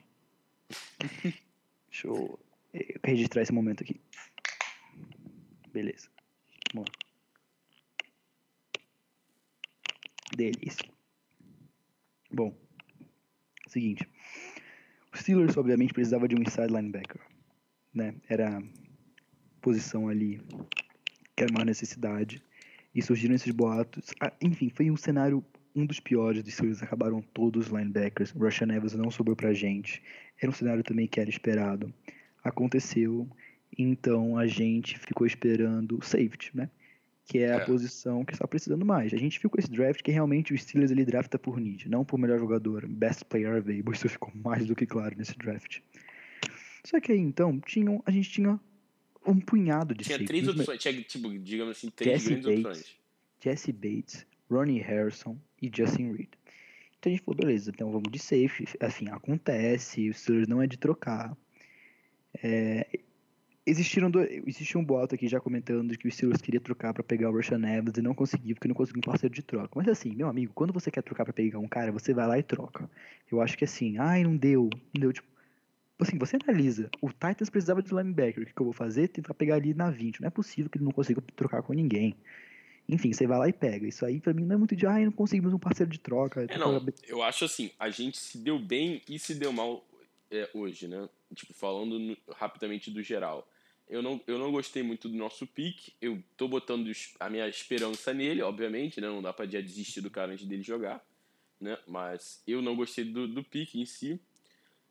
[1.90, 2.40] Deixa eu
[2.74, 4.00] eh, registrar esse momento aqui.
[5.74, 6.08] Beleza.
[6.74, 6.96] Vamos lá.
[10.36, 10.95] Delícia.
[12.36, 12.54] Bom,
[13.66, 14.06] seguinte.
[15.14, 17.22] O Steelers, obviamente, precisava de um inside linebacker.
[17.94, 18.14] Né?
[18.28, 18.62] Era a
[19.62, 20.42] posição ali
[21.34, 22.44] que era uma necessidade.
[22.94, 24.14] E surgiram esses boatos.
[24.20, 25.42] Ah, enfim, foi um cenário
[25.74, 26.84] um dos piores dos Steelers.
[26.84, 28.32] Acabaram todos os linebackers.
[28.32, 30.04] Russian Evans não sobrou pra gente.
[30.38, 31.94] Era um cenário também que era esperado.
[32.44, 33.30] Aconteceu.
[33.78, 36.70] Então a gente ficou esperando safety, né?
[37.28, 37.66] Que é a É.
[37.66, 39.12] posição que está precisando mais.
[39.14, 42.20] A gente ficou esse draft que realmente o Steelers ele drafta por need, não por
[42.20, 43.94] melhor jogador, best player available.
[44.08, 45.80] Isso ficou mais do que claro nesse draft.
[46.86, 48.60] Só que aí então tinham, a gente tinha
[49.26, 52.80] um punhado de Tinha três opções, tinha, tipo, digamos assim, três Jesse grandes Bates.
[52.82, 52.98] opções.
[53.44, 56.30] Jesse Bates, Ronnie Harrison e Justin Reed.
[57.00, 58.66] Então a gente falou, beleza, então vamos de safe.
[58.80, 61.36] Assim, acontece, o Steelers não é de trocar.
[62.44, 62.86] É,
[63.66, 67.30] existiram do, existia um boato aqui já comentando que o Steelers queria trocar para pegar
[67.30, 69.70] o Russian Evans e não conseguiu porque não conseguiu um parceiro de troca.
[69.76, 72.38] Mas assim, meu amigo, quando você quer trocar para pegar um cara, você vai lá
[72.38, 72.90] e troca.
[73.32, 75.28] Eu acho que assim, ai, não deu, não deu, tipo,
[76.00, 79.08] assim, você analisa, o Titans precisava de linebacker, o que, que eu vou fazer?
[79.08, 80.22] Tentar pegar ali na 20.
[80.22, 82.16] Não é possível que ele não consiga trocar com ninguém.
[82.88, 83.88] Enfim, você vai lá e pega.
[83.88, 86.46] Isso aí, para mim, não é muito de, ai, não conseguimos um parceiro de troca.
[86.48, 89.84] É, não, eu acho assim, a gente se deu bem e se deu mal
[90.30, 91.10] é, hoje, né?
[91.34, 93.48] Tipo, falando no, rapidamente do geral.
[93.88, 95.94] Eu não, eu não gostei muito do nosso pick.
[96.02, 99.08] Eu tô botando a minha esperança nele, obviamente, né?
[99.08, 101.06] Não dá pra desistir do cara antes dele jogar,
[101.60, 101.78] né?
[101.88, 104.20] Mas eu não gostei do, do pick em si.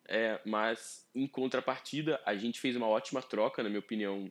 [0.07, 4.31] É, mas, em contrapartida, a gente fez uma ótima troca, na minha opinião,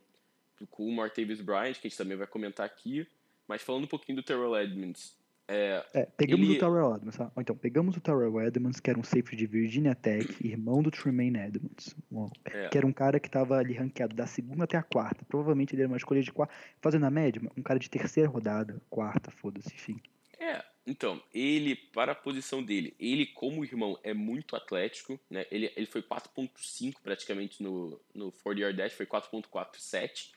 [0.70, 3.06] com o Martavis Bryant, que a gente também vai comentar aqui.
[3.46, 5.16] Mas falando um pouquinho do Terrell Edmonds.
[5.46, 6.56] É, é pegamos ele...
[6.56, 7.30] o Terrell Edmonds, tá?
[7.38, 11.38] Então, pegamos o Terrell Edmonds, que era um safety de Virginia Tech, irmão do Tremaine
[11.38, 11.94] Edmonds.
[12.46, 12.68] É.
[12.68, 15.24] Que era um cara que estava ali ranqueado da segunda até a quarta.
[15.26, 16.54] Provavelmente ele era uma escolha de quarta.
[16.80, 20.00] Fazendo a média, um cara de terceira rodada, quarta, foda-se, enfim.
[20.38, 25.46] É, então, ele, para a posição dele, ele como irmão é muito atlético, né?
[25.50, 30.32] Ele, ele foi 4.5 praticamente no, no 40 yard dash, foi 4.47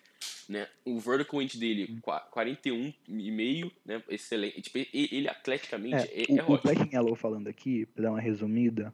[0.49, 0.67] né?
[0.85, 4.03] O vertical end dele, 41,5, né?
[4.09, 4.61] Excelente.
[4.61, 8.21] Tipo, ele atleticamente é, é, o, é o Black Yellow falando aqui, pra dar uma
[8.21, 8.93] resumida,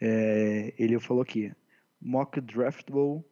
[0.00, 1.52] é, ele falou aqui,
[2.00, 3.24] mock draftable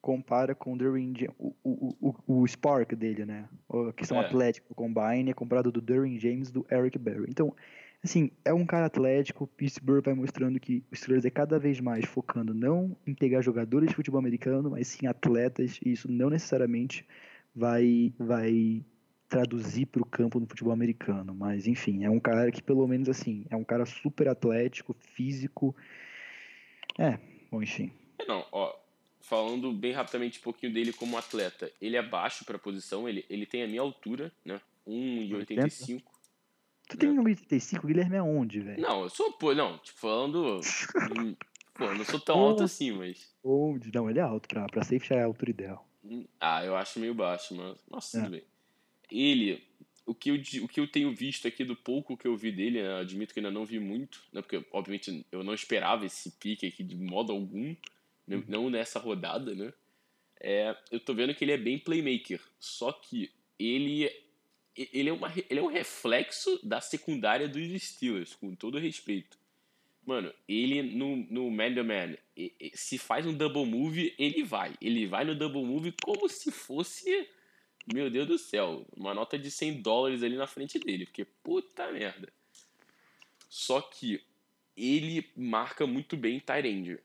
[0.00, 3.48] compara com o Derwin o, o, o, o Spark dele, né?
[3.68, 4.24] A questão é.
[4.24, 7.26] atlética do Combine é comprado do Derwin James do Eric Berry.
[7.28, 7.54] Então,
[8.02, 12.04] Assim, é um cara atlético, Pittsburgh vai mostrando que o Steelers é cada vez mais
[12.04, 17.04] focando não em pegar jogadores de futebol americano, mas sim atletas, e isso não necessariamente
[17.54, 18.84] vai, vai
[19.28, 21.34] traduzir para o campo no futebol americano.
[21.34, 25.74] Mas, enfim, é um cara que, pelo menos assim, é um cara super atlético, físico.
[26.96, 27.18] É,
[27.50, 27.90] bom, enfim.
[28.16, 28.76] É, não, ó,
[29.20, 33.26] falando bem rapidamente um pouquinho dele como atleta, ele é baixo para a posição, ele,
[33.28, 34.60] ele tem a minha altura, né?
[34.86, 36.02] 1,85.
[36.88, 38.80] Tu tem 1,85, Guilherme é onde, velho?
[38.80, 40.60] Não, eu sou, pô, não, tipo, falando.
[41.74, 43.30] pô, eu não sou tão alto assim, mas.
[43.44, 43.92] Onde?
[43.92, 45.86] Não, ele é alto, pra, pra safety é a altura ideal.
[46.02, 47.78] Hum, ah, eu acho meio baixo, mas.
[47.90, 48.20] Nossa, é.
[48.22, 48.44] tudo bem.
[49.10, 49.62] Ele,
[50.06, 52.82] o que, eu, o que eu tenho visto aqui do pouco que eu vi dele,
[52.82, 56.66] né, admito que ainda não vi muito, né, porque obviamente eu não esperava esse pique
[56.66, 57.76] aqui de modo algum,
[58.26, 58.44] né, uhum.
[58.48, 59.72] não nessa rodada, né?
[60.40, 64.10] É, eu tô vendo que ele é bem playmaker, só que ele
[64.92, 69.38] ele é, uma, ele é um reflexo da secundária dos Steelers, com todo respeito.
[70.06, 72.16] Mano, ele no, no Man to Man,
[72.74, 74.74] se faz um double move, ele vai.
[74.80, 77.28] Ele vai no double move como se fosse,
[77.92, 81.04] meu Deus do céu, uma nota de 100 dólares ali na frente dele.
[81.04, 82.32] Porque puta merda.
[83.50, 84.22] Só que
[84.76, 87.00] ele marca muito bem Tyrande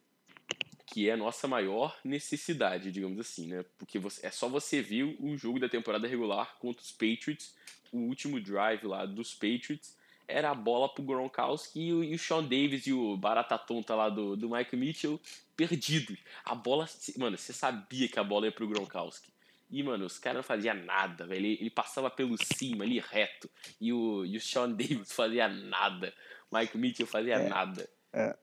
[0.85, 3.65] que é a nossa maior necessidade, digamos assim, né?
[3.77, 7.55] Porque você, é só você ver o jogo da temporada regular contra os Patriots,
[7.91, 9.95] o último drive lá dos Patriots,
[10.27, 13.93] era a bola pro Gronkowski e o, e o Sean Davis e o barata tonta
[13.93, 15.19] lá do, do Mike Mitchell
[15.55, 16.17] perdidos.
[16.45, 19.31] A bola, mano, você sabia que a bola ia pro Gronkowski.
[19.69, 21.45] E, mano, os caras não faziam nada, velho.
[21.45, 23.49] Ele, ele, passava pelo cima ali reto.
[23.81, 26.13] E o, e o Sean Davis fazia nada.
[26.51, 27.89] Mike Mitchell fazia é, nada.
[28.13, 28.37] É,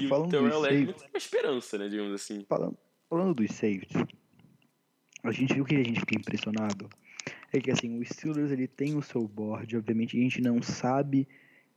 [0.00, 2.44] e falando o Terrell Edmonds é uma esperança, né, digamos assim.
[2.48, 2.76] Falando,
[3.08, 4.04] falando dos safeties,
[5.22, 6.88] a gente viu que a gente fica impressionado
[7.52, 11.28] é que assim, o Steelers ele tem o seu board, obviamente a gente não sabe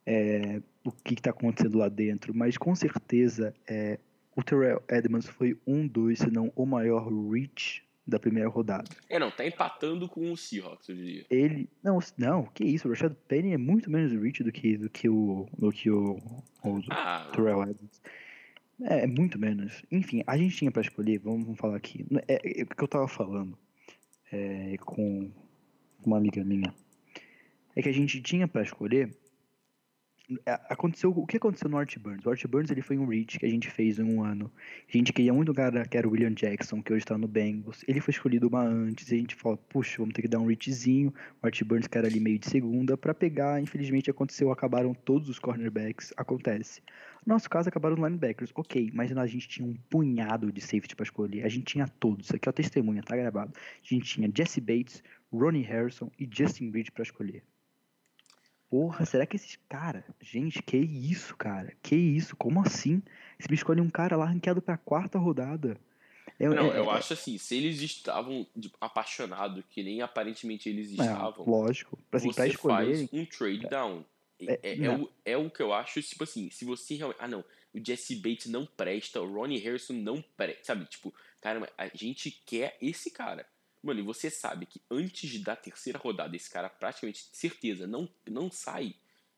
[0.05, 3.99] é, o que está acontecendo lá dentro, mas com certeza é,
[4.35, 8.89] o Terrell Edmonds foi um dos, se não o maior reach da primeira rodada.
[9.09, 11.25] É, não, tá empatando com o Seahawks, eu diria.
[11.29, 14.89] Ele, não, não, que isso, o Rashad Penny é muito menos reach do que, do
[14.89, 16.17] que o, do que o,
[16.63, 18.01] o ah, Terrell Edmonds.
[18.81, 19.83] É, é, muito menos.
[19.91, 22.05] Enfim, a gente tinha para escolher, vamos, vamos, falar aqui.
[22.27, 23.57] É, é, o que eu tava falando
[24.31, 25.31] é, com
[26.05, 26.73] uma amiga minha
[27.75, 29.11] é que a gente tinha para escolher é,
[30.45, 32.25] aconteceu o que aconteceu no Art Burns?
[32.25, 34.51] O Art Burns ele foi um reach que a gente fez em um ano.
[34.87, 37.27] A gente queria muito um cara que era o William Jackson, que hoje está no
[37.27, 37.83] Bengals.
[37.87, 39.11] Ele foi escolhido uma antes.
[39.11, 41.13] E a gente falou, puxa, vamos ter que dar um reachzinho.
[41.41, 43.61] O Art Burns, que era ali meio de segunda, para pegar.
[43.61, 46.13] Infelizmente aconteceu, acabaram todos os cornerbacks.
[46.15, 46.81] Acontece.
[47.25, 48.51] No nosso caso, acabaram os linebackers.
[48.55, 51.43] Ok, mas a gente tinha um punhado de safety para escolher.
[51.43, 52.25] A gente tinha todos.
[52.25, 53.51] Isso aqui é o testemunha, tá gravado.
[53.55, 57.43] A gente tinha Jesse Bates, Ronnie Harrison e Justin Reed para escolher.
[58.69, 59.57] Porra, será que esses.
[59.67, 61.73] Cara, gente, que isso, cara?
[61.81, 62.35] Que isso?
[62.35, 63.01] Como assim?
[63.39, 65.77] Esse bicho escolhe um cara lá ranqueado pra quarta rodada.
[66.39, 70.69] Eu, Não, é- eu é- acho assim, se eles estavam tipo, apaixonados, que nem aparentemente
[70.69, 71.97] eles é, estavam, lógico.
[72.11, 72.95] Assim, pra você escolher.
[73.07, 74.05] faz um trade down.
[74.39, 77.17] É, É, é, é o, é o que eu acho, tipo assim, se você realmente.
[77.19, 80.63] Ah, não, o Jesse Bates não presta, o Ronnie Harrison não presta.
[80.63, 83.45] Sabe, tipo, cara, a gente quer esse cara.
[83.81, 88.51] Mano, e você sabe que antes da terceira rodada, esse cara praticamente, certeza, não, não
[88.51, 88.95] sai.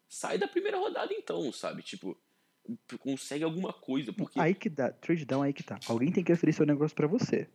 [0.10, 1.84] Sai da primeira rodada então, sabe?
[1.84, 2.18] Tipo,
[3.00, 4.40] consegue alguma coisa, porque.
[4.40, 5.80] Aí que dá, trade down aí que tá.
[5.88, 7.48] Alguém tem que oferecer o negócio pra você.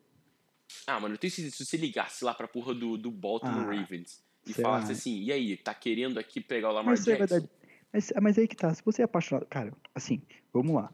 [0.87, 3.81] Ah, mano, eu tenho certeza, se você ligasse lá pra porra do, do Baltimore Ah,
[3.81, 4.93] Ravens e falasse lá.
[4.93, 7.41] assim, e aí, tá querendo aqui pegar o Lamar Mas, você vai Jackson?
[7.41, 7.49] dar-
[7.93, 9.47] mas, mas aí que tá, se você é apaixonado.
[9.47, 10.23] Cara, assim,
[10.53, 10.93] vamos lá.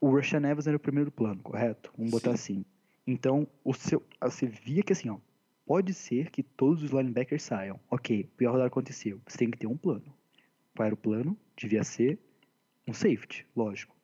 [0.00, 1.92] O Rashan Evans era o primeiro plano, correto?
[1.96, 2.64] Vamos botar assim.
[3.06, 5.18] Então, o seu, você via que assim, ó,
[5.66, 7.80] pode ser que todos os linebackers saiam.
[7.90, 9.20] Ok, pior rodada aconteceu.
[9.26, 10.14] Você tem que ter um plano.
[10.74, 11.36] Qual era o plano?
[11.56, 12.18] Devia ser
[12.86, 13.96] um safety, lógico.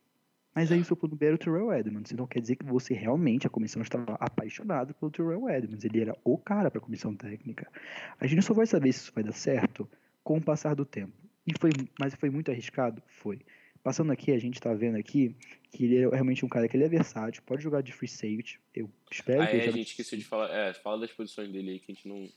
[0.54, 2.11] Mas aí o seu plano B era o Terrell Edmonds.
[2.12, 5.84] Então quer dizer que você realmente, a comissão estava apaixonada pelo Terrell Edmonds.
[5.84, 7.70] Ele era o cara para a comissão técnica.
[8.18, 9.88] A gente só vai saber se isso vai dar certo
[10.24, 11.12] com o passar do tempo.
[11.46, 13.02] E foi, mas foi muito arriscado?
[13.06, 13.38] Foi.
[13.82, 15.34] Passando aqui, a gente tá vendo aqui
[15.70, 18.60] que ele é realmente um cara que ele é versátil, pode jogar de free safety.
[18.74, 20.50] Eu espero que Aí ele a gente esqueceu de falar.
[20.50, 22.28] É, fala das posições dele aí que a gente não.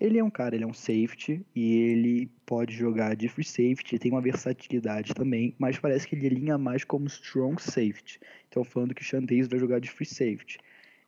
[0.00, 3.98] Ele é um cara, ele é um safety e ele pode jogar de free safety,
[3.98, 8.18] tem uma versatilidade também, mas parece que ele alinha mais como strong safety.
[8.48, 10.58] Então falando que o Shandays vai jogar de free safety.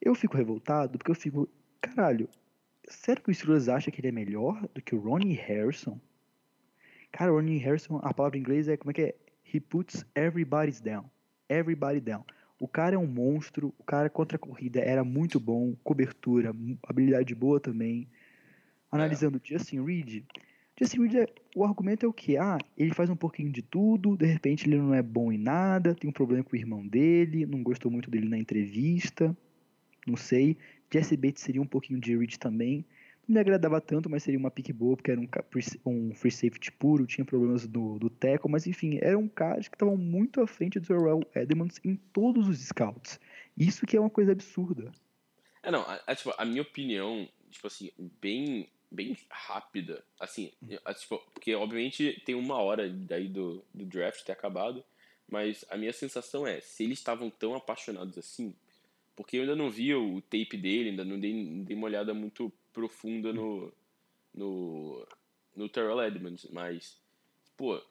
[0.01, 1.49] Eu fico revoltado porque eu fico,
[1.81, 2.29] caralho,
[2.89, 5.99] sério que o Steelers acha que ele é melhor do que o Ronnie Harrison?
[7.11, 9.15] Cara, o Ronnie Harrison, a palavra em inglês é como é que é?
[9.53, 11.05] He puts everybody's down.
[11.49, 12.25] Everybody down.
[12.59, 16.55] O cara é um monstro, o cara contra a corrida era muito bom, cobertura,
[16.89, 18.09] habilidade boa também
[18.91, 20.25] analisando Justin Reed,
[20.79, 22.37] Justin Reed, é- o argumento é o que?
[22.37, 25.95] Ah, ele faz um pouquinho de tudo, de repente ele não é bom em nada,
[25.95, 29.37] tem um problema com o irmão dele, não gostou muito dele na entrevista,
[30.07, 30.57] não sei.
[30.93, 32.85] Jesse Bates seria um pouquinho de Reed também.
[33.29, 35.29] Não me agradava tanto, mas seria uma pick boa, porque era um,
[35.85, 39.97] um free safety puro, tinha problemas do, do tackle, mas enfim, eram caras que estavam
[39.97, 43.19] muito à frente do Terrell Edmonds em todos os scouts.
[43.57, 44.93] Isso que é uma coisa absurda.
[45.61, 50.53] É, não, a, tipo, a minha opinião, tipo assim, bem, bem rápida, assim,
[51.01, 54.85] tipo, porque obviamente tem uma hora daí do, do draft ter acabado,
[55.29, 58.55] mas a minha sensação é, se eles estavam tão apaixonados assim,
[59.17, 62.15] porque eu ainda não vi o tape dele, ainda não dei, não dei uma olhada
[62.15, 63.73] muito profunda no,
[64.35, 65.09] no,
[65.57, 67.01] no Terrell Edmonds, mas,
[67.57, 67.83] pô,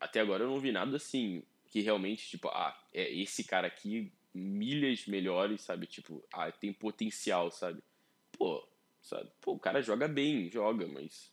[0.00, 4.10] até agora eu não vi nada assim, que realmente, tipo, ah, é esse cara aqui
[4.34, 5.86] milhas melhores, sabe?
[5.86, 7.80] Tipo, ah, tem potencial, sabe?
[8.32, 8.66] Pô,
[9.00, 9.30] sabe?
[9.40, 11.30] Pô, o cara joga bem, joga, mas.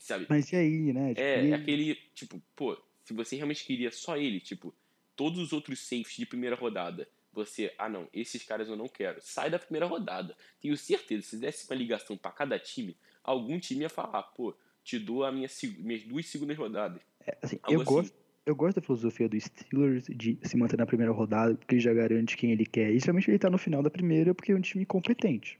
[0.00, 0.26] Sabe?
[0.28, 1.10] Mas e aí, né?
[1.10, 4.74] Tipo, é, aquele, tipo, pô, se você realmente queria só ele, tipo,
[5.14, 9.20] todos os outros safes de primeira rodada, você, ah não, esses caras eu não quero.
[9.20, 10.36] Sai da primeira rodada.
[10.60, 14.98] Tenho certeza, se desse uma ligação pra cada time, algum time ia falar, pô, te
[14.98, 17.02] dou a minha, minhas duas segundas rodadas.
[17.42, 17.94] Assim, Algo eu assim.
[17.94, 18.14] gosto,
[18.46, 21.92] eu gosto da filosofia do Steelers de se manter na primeira rodada, porque ele já
[21.92, 22.90] garante quem ele quer.
[22.90, 25.58] E geralmente ele tá no final da primeira porque é um time competente.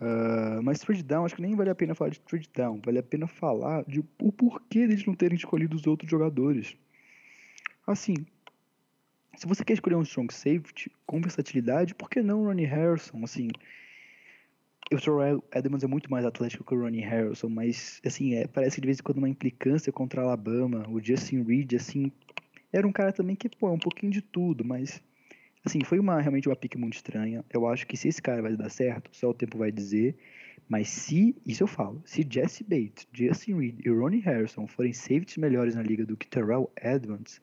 [0.00, 2.98] Ah, mas trade down, acho que nem vale a pena falar de trade down, vale
[2.98, 6.76] a pena falar de o porquê deles não terem escolhido os outros jogadores.
[7.86, 8.14] Assim,
[9.36, 13.22] se você quer escolher um strong safety com versatilidade, por que não Ronnie Harrison?
[13.24, 13.48] Assim,
[14.92, 18.76] o Terrell Edmonds é muito mais atlético que o Ronnie Harrison, mas assim, é, parece
[18.76, 22.12] que de vez em quando uma implicância contra Alabama, o Justin Reed, assim,
[22.72, 25.02] era um cara também que, pô, é um pouquinho de tudo, mas
[25.64, 27.44] assim, foi uma realmente uma pique muito estranha.
[27.50, 30.16] Eu acho que se esse cara vai dar certo, só o tempo vai dizer.
[30.68, 35.36] Mas se, isso eu falo, se Jesse Bates, Justin Reed e Ronnie Harrison forem safeties
[35.36, 37.40] melhores na liga do que Terrell Edmonds,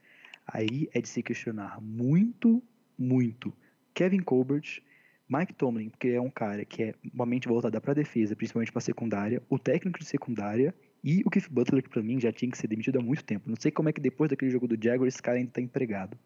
[0.51, 2.62] aí é de se questionar muito,
[2.97, 3.53] muito.
[3.93, 4.81] Kevin Colbert,
[5.27, 8.81] Mike Tomlin, porque é um cara que é uma mente voltada para defesa, principalmente para
[8.81, 12.57] secundária, o técnico de secundária e o Keith Butler, que para mim já tinha que
[12.57, 13.49] ser demitido há muito tempo.
[13.49, 16.17] Não sei como é que depois daquele jogo do Jaguars esse cara ainda tá empregado.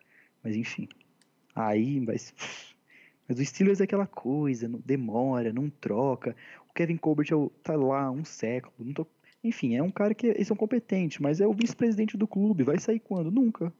[0.43, 0.87] Mas enfim.
[1.55, 2.15] Aí vai.
[3.27, 6.35] Mas o Steelers é aquela coisa, não demora, não troca.
[6.69, 8.93] O Kevin Colbert é o- tá lá há um século.
[8.93, 9.07] Tô...
[9.43, 12.63] Enfim, é um cara que eles são competentes, mas é o vice-presidente do clube.
[12.63, 13.31] Vai sair quando?
[13.31, 13.71] Nunca.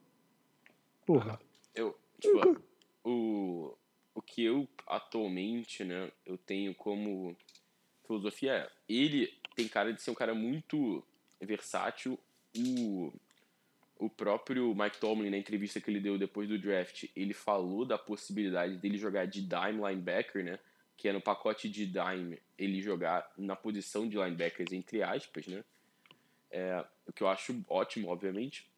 [1.06, 1.38] Porra.
[1.74, 2.62] Eu, tipo, Nunca.
[3.04, 3.76] o,
[4.14, 7.36] o que eu atualmente, né, eu tenho como
[8.06, 11.04] filosofia é, ele tem cara de ser um cara muito
[11.40, 12.18] versátil,
[12.56, 13.12] o,
[13.98, 17.98] o próprio Mike Tomlin, na entrevista que ele deu depois do draft, ele falou da
[17.98, 20.58] possibilidade dele jogar de dime linebacker, né,
[20.96, 25.64] que é no pacote de dime, ele jogar na posição de linebackers, entre aspas, né,
[26.50, 28.68] é, o que eu acho ótimo, obviamente,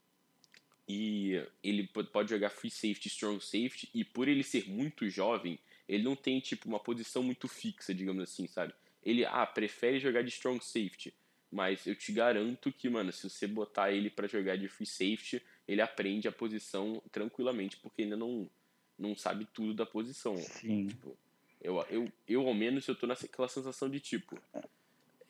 [0.89, 5.59] e ele po- pode jogar free safety, strong safety, e por ele ser muito jovem,
[5.89, 8.75] Ele não tem, tipo, uma posição muito fixa, digamos assim, sabe?
[9.05, 11.15] Ele, ah, prefere jogar de strong safety.
[11.51, 15.41] Mas eu te garanto que, mano, se você botar ele para jogar de free safety,
[15.67, 18.51] ele aprende a posição tranquilamente, porque ainda não,
[18.99, 20.37] não sabe tudo da posição.
[20.37, 20.89] Sim.
[20.89, 21.17] Tipo,
[21.63, 24.37] eu, eu, eu, ao menos, eu tô naquela sensação de tipo.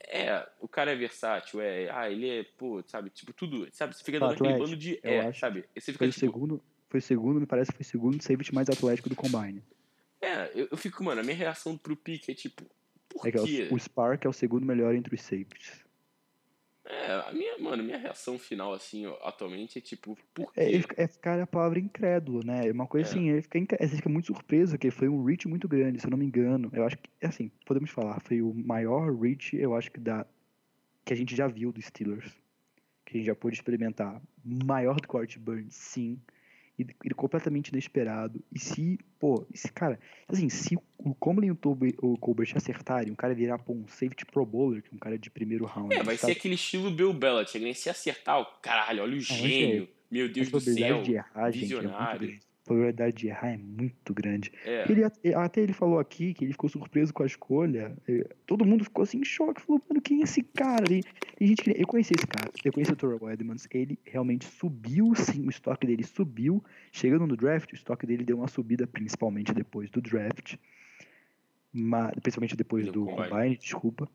[0.01, 1.90] É, o cara é versátil, é.
[1.90, 3.66] Ah, ele é, pô, sabe, tipo, tudo.
[3.72, 5.01] Sabe, você fica dando aquele bando de.
[5.03, 5.40] É, acho.
[5.40, 5.64] sabe?
[5.74, 6.20] Você fica Foi o tipo.
[6.20, 9.62] segundo, foi segundo, me parece que foi o segundo safety mais atlético do Combine.
[10.20, 12.64] É, eu, eu fico, mano, a minha reação pro pique é tipo.
[13.09, 13.68] Por É que é quê?
[13.70, 15.84] o, o Spark é o segundo melhor entre os safeties.
[16.89, 20.61] É, a minha, mano, minha reação final, assim, atualmente é tipo, por quê?
[20.61, 22.68] É, ele fica- é ficar a palavra incrédulo, né?
[22.68, 23.11] É uma coisa É.
[23.11, 26.11] assim, ele fica, você fica muito surpreso, que foi um reach muito grande, se eu
[26.11, 26.70] não me engano.
[26.72, 30.24] Eu acho que, assim, podemos falar, foi o maior reach, eu acho que da
[31.05, 32.32] que a gente já viu dos Steelers.
[33.05, 34.20] Que a gente já pôde experimentar.
[34.45, 36.20] Maior do que o Art Burns, sim.
[36.78, 38.38] E, e completamente inesperado.
[38.52, 39.98] E se, pô, esse cara,
[40.28, 44.44] assim, se o Comlin e o, Colbert acertarem, o cara virar pô, um safety pro
[44.44, 45.94] bowler, que é um cara de primeiro round.
[45.94, 46.34] É, vai sabe?
[46.34, 47.72] ser aquele estilo Bill Belichick, né?
[47.72, 51.78] Se acertar, o caralho, olha o gênio, meu Deus do céu, de errar, gente, é
[52.66, 54.52] probabilidade de errar é muito grande.
[54.64, 57.96] É, Ele, at- até ele falou aqui que ele ficou surpreso com a escolha.
[58.46, 59.62] Todo mundo ficou assim em choque.
[59.62, 60.92] Falou, mano, quem é esse cara?
[60.92, 61.02] E,
[61.40, 62.50] e gente, eu conheci esse cara.
[62.64, 63.66] Eu conheci o Terrell Edmonds.
[63.72, 65.46] Ele realmente subiu, sim.
[65.46, 66.62] O estoque dele subiu.
[66.92, 70.56] Chegando no draft, o estoque dele deu uma subida, principalmente depois do draft.
[71.72, 73.28] Mas, principalmente depois Do do combine.
[73.30, 74.08] combine, desculpa.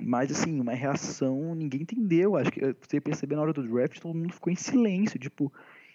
[0.00, 2.36] Mas, assim, uma reação, ninguém entendeu.
[2.36, 5.18] Acho que você percebeu na hora do draft, todo mundo ficou em silêncio.
[5.18, 5.52] Tipo,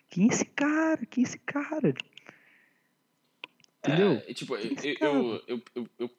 [0.10, 1.06] quem é esse cara?
[1.06, 1.94] Quem é esse cara?
[3.80, 4.14] Entendeu?
[4.28, 6.10] É, tipo, eu, eu, eu, eu- eu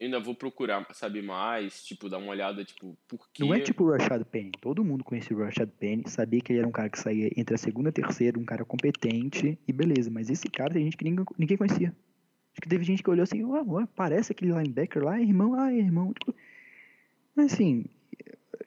[0.00, 3.44] ainda vou procurar saber mais, tipo, dar uma olhada, tipo, por quê?
[3.44, 4.50] Não é tipo o Rashad Penny.
[4.60, 7.54] Todo mundo conhecia o Rashad Penny, sabia que ele era um cara que saía entre
[7.54, 10.10] a segunda e a terceira, um cara competente e beleza.
[10.10, 11.88] Mas esse cara tem gente que ninguém, ninguém conhecia.
[12.52, 15.54] Acho que teve gente que olhou assim, ué, ué, parece aquele linebacker lá, é irmão,
[15.54, 16.12] ah, é irmão.
[16.12, 16.34] Tipo,
[17.36, 17.84] mas assim,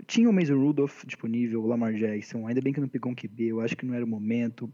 [0.08, 3.48] tinha o Mason Rudolph disponível, o Lamar Jackson, ainda bem que não pegou um QB,
[3.48, 4.72] eu acho que não era o momento.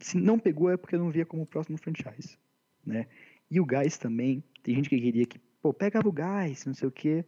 [0.00, 2.36] Se não pegou é porque não via como próximo franchise,
[2.84, 3.06] né?
[3.50, 6.88] E o Guys também, tem gente que queria que, pô, pegava o Guys, não sei
[6.88, 7.24] o quê.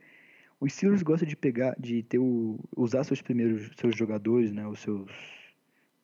[0.61, 4.81] Os Steelers gostam de pegar, de ter o, usar seus primeiros, seus jogadores, né, os
[4.81, 5.09] seus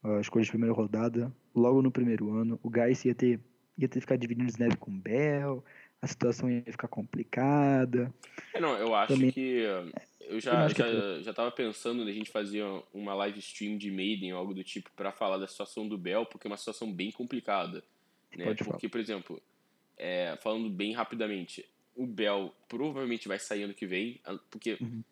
[0.05, 2.59] uh, escolhas de primeira rodada, logo no primeiro ano.
[2.63, 3.41] O Guys ia ter,
[3.77, 5.65] ia ter que ficar dividindo snap com o Bell,
[6.01, 8.15] a situação ia ficar complicada.
[8.53, 9.91] É, não, eu acho Também- que uh,
[10.29, 13.91] eu já, acho que já, já tava pensando na gente fazer uma live stream de
[13.91, 16.93] Maiden ou algo do tipo pra falar da situação do Bell, porque é uma situação
[16.93, 17.85] bem complicada,
[18.37, 18.45] né?
[18.45, 18.73] Pode falar.
[18.73, 19.43] porque, por exemplo,
[19.97, 21.65] é, falando bem rapidamente,
[21.95, 24.21] o Bell provavelmente vai sair ano que vem,
[24.51, 25.03] porque Uhum.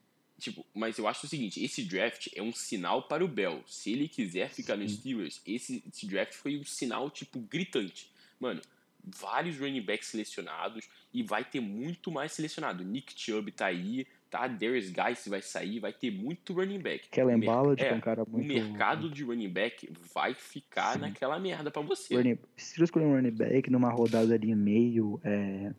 [0.43, 3.63] Tipo, mas eu acho o seguinte, esse draft é um sinal para o Bell.
[3.65, 4.99] Se ele quiser ficar nos Sim.
[4.99, 8.11] Steelers, esse, esse draft foi um sinal, tipo, gritante.
[8.41, 8.61] Mano,
[9.05, 12.85] vários running backs selecionados e vai ter muito mais selecionado.
[12.85, 14.49] Nick Chubb tá aí, tá?
[14.49, 17.07] Darius Guys vai sair, vai ter muito running back.
[17.11, 18.49] Kellen O Ballard, é um cara O muito...
[18.49, 21.01] mercado de running back vai ficar Sim.
[21.01, 22.17] naquela merda pra você.
[22.17, 25.71] Running, se eu escolher um running back numa rodada ali meio, é,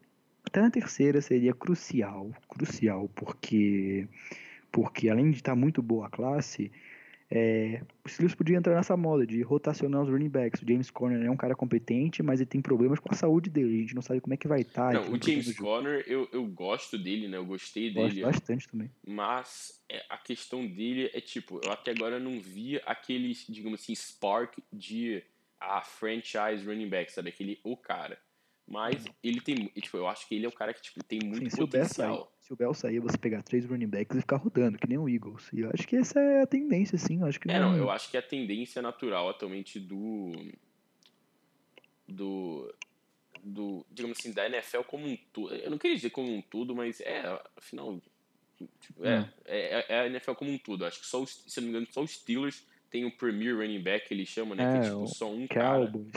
[0.46, 4.08] até na terceira seria crucial, crucial, porque
[4.72, 6.72] porque além de estar muito boa a classe,
[7.36, 10.62] é, os Steelers podiam entrar nessa moda de rotacionar os running backs.
[10.62, 13.76] O James Conner é um cara competente, mas ele tem problemas com a saúde dele.
[13.76, 14.94] A gente não sabe como é que vai estar.
[14.94, 17.38] Não, o James Conner, eu, eu gosto dele, né?
[17.38, 18.22] Eu gostei Gosto dele.
[18.22, 18.92] bastante também.
[19.04, 23.96] Mas é, a questão dele é tipo, eu até agora não vi aquele, digamos assim,
[23.96, 25.24] spark de
[25.60, 27.30] a franchise running back, sabe?
[27.30, 28.20] Aquele o cara.
[28.66, 31.50] Mas ele tem, tipo, eu acho que ele é o cara que tipo, tem muito
[31.52, 32.32] Sim, potencial.
[32.40, 35.10] se o Bell sair, você pegar três running backs e ficar rodando, que nem o
[35.10, 35.50] Eagles.
[35.52, 37.20] E eu acho que essa é a tendência, sim.
[37.20, 40.32] Eu acho que É, não, não, eu acho que a tendência natural atualmente do.
[42.08, 42.74] do.
[43.44, 43.86] do.
[43.92, 45.54] digamos assim, da NFL como um todo.
[45.56, 47.22] Eu não queria dizer como um todo, mas é,
[47.58, 48.02] afinal.
[48.80, 50.86] Tipo, é, é, é a NFL como um todo.
[50.86, 53.58] Acho que só os, se eu não me engano, só os Steelers tem o Premier
[53.58, 54.64] Running Back, que eles chamam, né?
[54.64, 55.80] que é É, tipo só um cara.
[55.86, 56.12] Cowboys.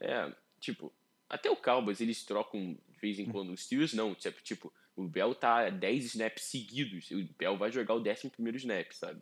[0.00, 0.30] É,
[0.60, 0.92] tipo,
[1.28, 3.52] até o Cowboys eles trocam de vez em quando.
[3.52, 7.94] Os Steelers não, tipo, tipo, o Bell tá 10 snaps seguidos, o Bell vai jogar
[7.94, 9.20] o 11 primeiro snap, sabe?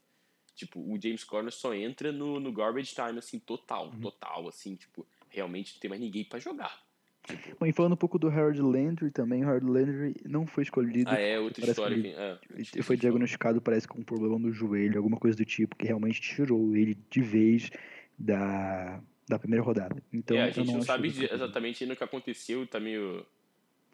[0.55, 4.01] Tipo, o James Conner só entra no, no garbage time, assim, total, Uhum.
[4.01, 6.85] total, assim, tipo, realmente não tem mais ninguém pra jogar.
[7.27, 10.63] Tipo, Bom, e falando um pouco do Harold Landry também, o Harold Landry não foi
[10.63, 11.11] escolhido.
[11.11, 12.09] ah, é outra história que que.
[12.09, 12.39] É,
[12.75, 16.21] Ele foi diagnosticado, parece, com um problema no joelho, alguma coisa do tipo, que realmente
[16.21, 17.71] tirou ele de vez
[18.19, 20.03] da, da primeira rodada.
[20.13, 23.25] Então, é, a gente não, acho sabe exatamente ainda o que aconteceu, tá meio.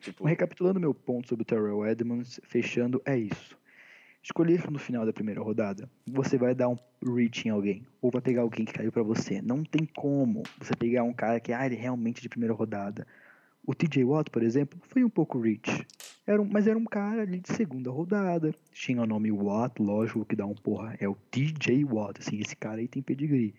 [0.01, 3.59] Tipo, recapitulando meu ponto sobre o Terrell Edmonds, fechando, é isso.
[4.23, 8.21] Escolher no final da primeira rodada, você vai dar um reach em alguém, ou vai
[8.21, 9.41] pegar alguém que caiu pra você.
[9.41, 13.07] Não tem como você pegar um cara que, ah, ele é realmente de primeira rodada.
[13.65, 15.87] O TJ Watt, por exemplo, foi um pouco rich.
[16.27, 18.55] Era um, mas era um cara ali de segunda rodada.
[18.73, 20.97] Tinha o nome Watt, lógico que dá um porra.
[20.99, 23.55] É o TJ Watt, assim, esse cara aí tem pedigree.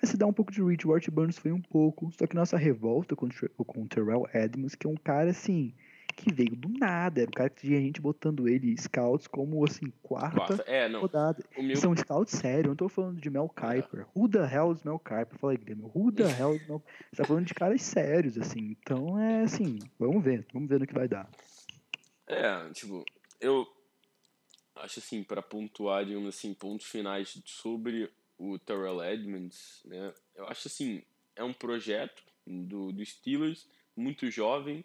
[0.00, 2.10] Mas se dá um pouco de o Art Burns foi um pouco.
[2.12, 3.28] Só que nossa revolta com,
[3.66, 5.74] com o Terrell Edmonds, que é um cara assim
[6.16, 7.22] que veio do nada.
[7.22, 10.62] Era o cara que tinha gente botando ele, scouts, como assim, quarta, quarta.
[10.66, 11.44] É, rodada.
[11.56, 11.76] Meu...
[11.76, 14.00] São scouts sérios, eu não tô falando de Mel Kiper.
[14.00, 14.06] É.
[14.14, 15.38] Who the hell is Mel Kiper?
[15.38, 16.82] Falei, Grêmio, who the hell is Mel
[17.12, 18.76] Você tá falando de caras sérios, assim.
[18.80, 21.28] Então é assim, vamos ver, vamos ver no que vai dar.
[22.26, 23.04] É, tipo,
[23.40, 23.66] eu
[24.76, 30.14] acho assim, para pontuar, digamos assim, pontos finais sobre o Terrell Edmonds, né?
[30.34, 31.02] Eu acho assim,
[31.36, 34.82] é um projeto do, do Steelers, muito jovem,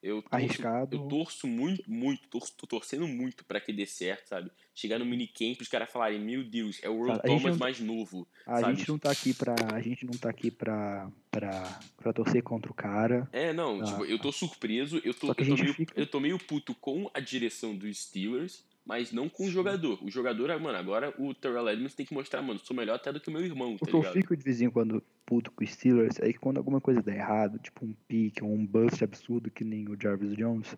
[0.00, 0.96] eu torço, Arriscado.
[0.96, 4.50] Eu torço muito, muito, torço, tô torcendo muito para que dê certo, sabe?
[4.72, 8.28] Chegar no minicamp os caras falarem, meu Deus, é o Earl Thomas não, mais novo.
[8.46, 8.76] A sabe?
[8.76, 9.56] gente não tá aqui pra.
[9.74, 13.28] A gente não tá aqui pra, pra, pra torcer contra o cara.
[13.32, 16.00] É, não, ah, tipo, eu tô surpreso, eu tô, eu tô, meio, fica...
[16.00, 20.02] eu tô meio puto com a direção dos Steelers mas não com o jogador.
[20.02, 23.20] O jogador, mano, agora o Terrell Edmonds tem que mostrar, mano, sou melhor até do
[23.20, 25.62] que o meu irmão, tá o que eu fico de vez em quando puto com
[25.62, 29.04] o Steelers é que quando alguma coisa dá errado, tipo um pique ou um bust
[29.04, 30.74] absurdo que nem o Jarvis Jones,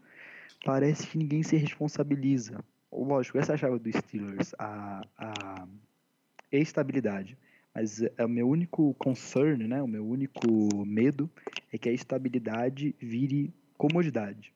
[0.65, 2.65] parece que ninguém se responsabiliza.
[2.93, 5.69] Lógico, essa é a chave do Steelers, a, a
[6.51, 7.39] estabilidade.
[7.73, 11.31] Mas é o meu único concern, né, o meu único medo
[11.73, 14.53] é que a estabilidade vire comodidade.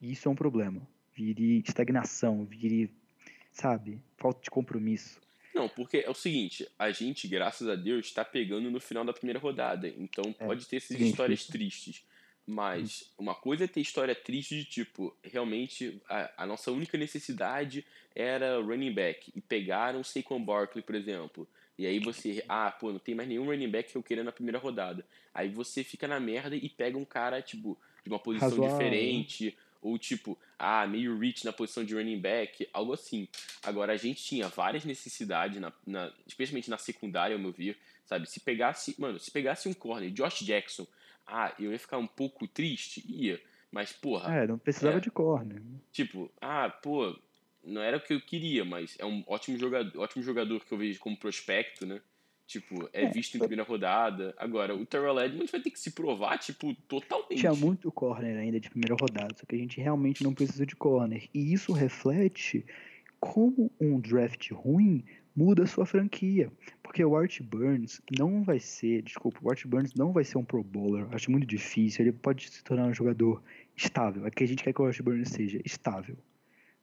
[0.00, 0.80] E isso é um problema
[1.14, 2.90] vire estagnação, vire,
[3.52, 5.20] sabe, falta de compromisso.
[5.54, 9.12] Não, porque é o seguinte, a gente, graças a Deus, está pegando no final da
[9.12, 9.88] primeira rodada.
[9.88, 12.04] Então é, pode ter essas histórias tristes.
[12.46, 17.86] Mas uma coisa é ter história triste de tipo, realmente a, a, nossa única necessidade
[18.14, 19.32] era running back.
[19.34, 21.48] E pegaram o Saquon Barkley, por exemplo.
[21.78, 24.32] E aí você, ah, pô, não tem mais nenhum running back que eu queria na
[24.32, 25.06] primeira rodada.
[25.32, 28.76] Aí você fica na merda e pega um cara, tipo, de uma posição Razoável.
[28.76, 33.28] diferente, ou tipo, ah, meio reach na posição de running back, algo assim.
[33.62, 37.76] Agora, a gente tinha várias necessidades, na, na, especialmente na secundária, ao meu ver,
[38.06, 38.26] sabe?
[38.28, 40.86] Se pegasse, mano, se pegasse um corner, Josh Jackson,
[41.26, 43.04] ah, eu ia ficar um pouco triste?
[43.06, 43.38] Ia.
[43.70, 44.34] Mas, porra.
[44.34, 45.60] É, não precisava é, de corner.
[45.92, 47.14] Tipo, ah, pô,
[47.62, 50.78] não era o que eu queria, mas é um ótimo jogador, ótimo jogador que eu
[50.78, 52.00] vejo como prospecto, né?
[52.46, 54.34] Tipo, é, é visto em primeira rodada.
[54.36, 57.40] Agora, o Terrell Edmonds vai ter que se provar, tipo, totalmente.
[57.40, 60.76] Tinha muito corner ainda de primeira rodada, só que a gente realmente não precisa de
[60.76, 61.28] corner.
[61.32, 62.64] E isso reflete
[63.18, 66.52] como um draft ruim muda a sua franquia.
[66.82, 70.44] Porque o Art Burns não vai ser, desculpa, o Art Burns não vai ser um
[70.44, 71.06] Pro Bowler.
[71.12, 72.04] Acho muito difícil.
[72.04, 73.42] Ele pode se tornar um jogador
[73.76, 74.26] estável.
[74.26, 76.16] É que a gente quer que o Art Burns seja estável.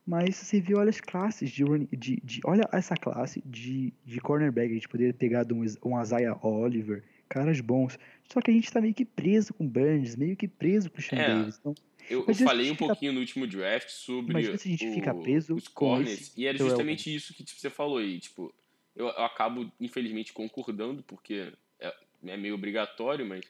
[0.06, 4.72] Mas você viu, olha as classes de, de, de olha essa classe de, de cornerback.
[4.72, 7.98] A gente poderia ter pegado um, um Isaiah Oliver, caras bons.
[8.26, 11.02] Só que a gente tá meio que preso com Burns, meio que preso com o
[11.02, 11.58] Sean é, Davis.
[11.60, 11.76] Então,
[12.10, 12.88] eu, eu falei um fica...
[12.88, 16.34] pouquinho no último draft sobre Imagina se a gente o, fica preso os corners.
[16.36, 18.20] E era justamente isso que tipo, você falou aí.
[18.20, 18.54] Tipo,
[18.96, 21.96] eu, eu acabo, infelizmente, concordando, porque é,
[22.26, 23.46] é meio obrigatório, mas.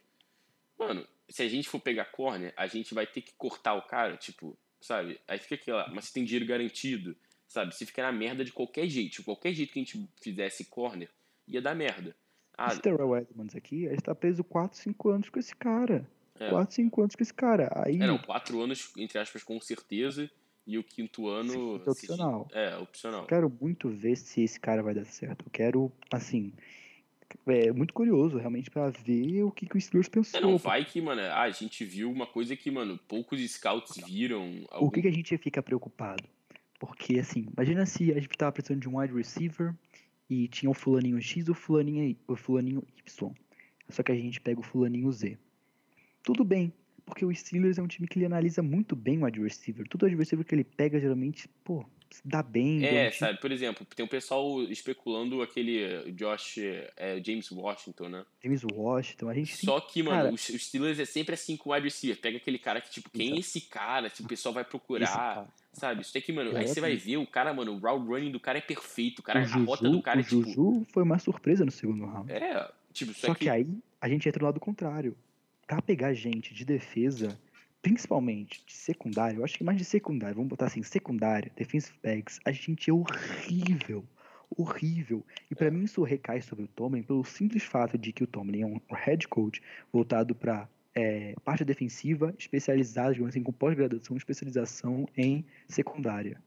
[0.78, 4.16] Mano, se a gente for pegar corner, a gente vai ter que cortar o cara,
[4.16, 5.18] tipo, sabe?
[5.26, 7.16] Aí fica aquela, mas você tem dinheiro garantido,
[7.46, 7.74] sabe?
[7.74, 11.08] Se fica na merda de qualquer jeito, de qualquer jeito que a gente fizesse corner,
[11.48, 12.14] ia dar merda.
[12.58, 16.06] Ah, esse Terrell Edmonds aqui, ele está preso 4, 5 anos com esse cara.
[16.38, 16.50] É.
[16.50, 17.70] 4, 5 anos com esse cara.
[17.74, 17.94] Aí...
[17.94, 20.30] É, não, 4 anos, entre aspas, com certeza.
[20.64, 21.50] E o quinto ano.
[21.50, 22.48] Sim, é opcional.
[22.48, 22.58] Se...
[22.58, 23.22] É, opcional.
[23.22, 25.44] Eu quero muito ver se esse cara vai dar certo.
[25.46, 26.52] Eu quero, assim
[27.46, 30.38] é muito curioso realmente para ver o que, que o Steelers pensou.
[30.38, 33.96] É, não, vai que, mano, ah, a gente viu uma coisa que, mano, poucos scouts
[34.06, 34.64] viram.
[34.70, 34.86] Algum...
[34.86, 36.24] O que, que a gente fica preocupado?
[36.78, 39.74] Porque, assim, imagina se a gente tava precisando de um wide receiver
[40.28, 43.32] e tinha o fulaninho X e o fulaninho, o fulaninho Y.
[43.88, 45.38] Só que a gente pega o fulaninho Z.
[46.22, 46.72] Tudo bem,
[47.04, 49.86] porque o Steelers é um time que ele analisa muito bem o wide receiver.
[49.88, 51.84] Todo wide receiver que ele pega, geralmente, pô,
[52.24, 52.84] dá bem.
[52.84, 56.58] É, sabe, por exemplo, tem um pessoal especulando aquele Josh,
[56.96, 58.24] é, James Washington, né?
[58.42, 61.72] James Washington, a gente Só que, mano, cara, os, Steelers é sempre assim com o
[61.72, 62.20] wide receiver.
[62.20, 64.10] Pega aquele cara que, tipo, quem é esse cara?
[64.10, 65.46] Tipo, o pessoal vai procurar.
[65.72, 66.02] Sabe?
[66.02, 68.40] Isso que, mano, é, aí você vai ver o cara, mano, o route running do
[68.40, 69.20] cara é perfeito.
[69.20, 70.36] O cara, o a Juju, rota do cara é, tipo...
[70.36, 72.30] O Juju foi uma surpresa no segundo round.
[72.30, 73.44] É, tipo, só, só que...
[73.44, 73.66] que aí
[74.00, 75.16] a gente entra do lado contrário.
[75.66, 77.38] Pra pegar gente de defesa
[77.82, 82.38] principalmente de secundário, eu acho que mais de secundário, vamos botar assim, secundária, defensive backs,
[82.44, 84.04] a gente é horrível,
[84.56, 85.26] horrível.
[85.50, 88.62] E para mim isso recai sobre o Tomlin pelo simples fato de que o Tomlin
[88.62, 89.60] é um head coach
[89.92, 96.40] voltado para é, parte defensiva, especializado, digamos assim, com pós-graduação, especialização em secundária.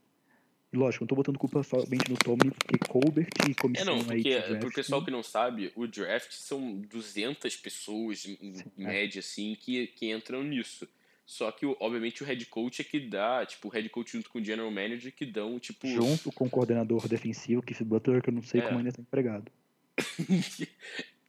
[0.72, 4.04] E lógico, não tô botando culpa somente no Tomlin, porque Colbert e comissão é, não,
[4.04, 8.64] porque, aí draft, pro pessoal que não sabe, o draft são 200 pessoas, em Sim,
[8.78, 8.84] é.
[8.84, 9.20] média, é.
[9.20, 10.88] assim, que, que entram nisso.
[11.26, 14.38] Só que, obviamente, o head coach é que dá, tipo, o head coach junto com
[14.38, 15.84] o general manager que dão, tipo.
[15.88, 18.64] Junto com o coordenador defensivo, Keith Butler, que eu não sei é.
[18.64, 19.50] como ainda está empregado.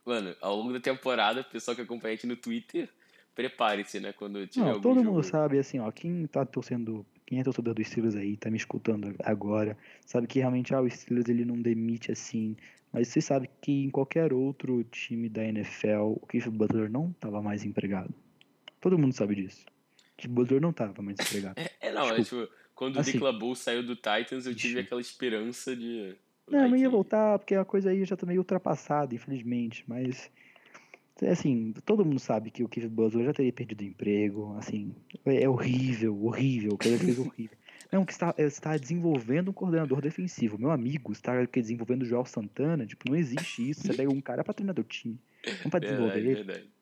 [0.05, 2.87] Mano, ao longo da temporada, o pessoal que acompanha a gente no Twitter,
[3.33, 4.13] prepare-se, né?
[4.13, 5.11] Quando tiver não, algum todo jogo.
[5.15, 8.57] mundo sabe, assim, ó, quem tá torcendo, quem é torcedor dos Steelers aí, tá me
[8.57, 9.75] escutando agora,
[10.05, 12.55] sabe que realmente, ah, o Steelers ele não demite assim,
[12.93, 17.41] mas você sabe que em qualquer outro time da NFL, o Keith Butler não tava
[17.41, 18.13] mais empregado.
[18.79, 19.65] Todo mundo sabe disso.
[20.17, 21.57] Que Butler não tava mais empregado.
[21.57, 24.99] É, é não, é, tipo, quando assim, o Declan saiu do Titans, eu tive aquela
[24.99, 26.15] esperança de.
[26.49, 29.83] Não, não ia voltar, porque a coisa aí já tá meio ultrapassada, infelizmente.
[29.87, 30.31] Mas,
[31.29, 34.55] assim, todo mundo sabe que o Keith Butler já teria perdido o emprego.
[34.57, 34.95] Assim,
[35.25, 36.71] é horrível, horrível.
[36.73, 37.57] O que ele fez horrível.
[37.91, 40.57] Não, que está, está desenvolvendo um coordenador defensivo.
[40.57, 42.85] Meu amigo está desenvolvendo o Joel Santana.
[42.85, 43.81] Tipo, não existe isso.
[43.81, 45.17] Você pega um cara pra treinar teu time.
[45.63, 46.43] Não pra desenvolver verdade, ele.
[46.43, 46.76] Verdade.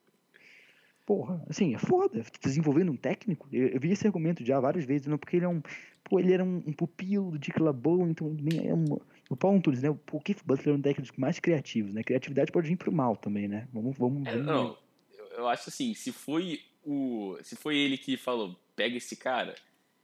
[1.05, 2.23] Porra, assim, é foda.
[2.41, 3.47] Desenvolvendo um técnico.
[3.51, 5.61] Eu, eu, vi esse argumento já várias vezes, não, porque ele é um.
[6.03, 8.85] Pô, ele era um, um pupilo do Dick LeBeau, então é um,
[9.29, 9.89] o Paulo Antunes, né?
[9.89, 12.03] O Keith Butler é um técnico mais criativos, né?
[12.03, 13.67] Criatividade pode vir pro mal também, né?
[13.73, 14.77] Vamos, vamos, É, não,
[15.17, 17.37] eu, eu acho assim, se foi o.
[17.43, 19.55] Se foi ele que falou, pega esse cara,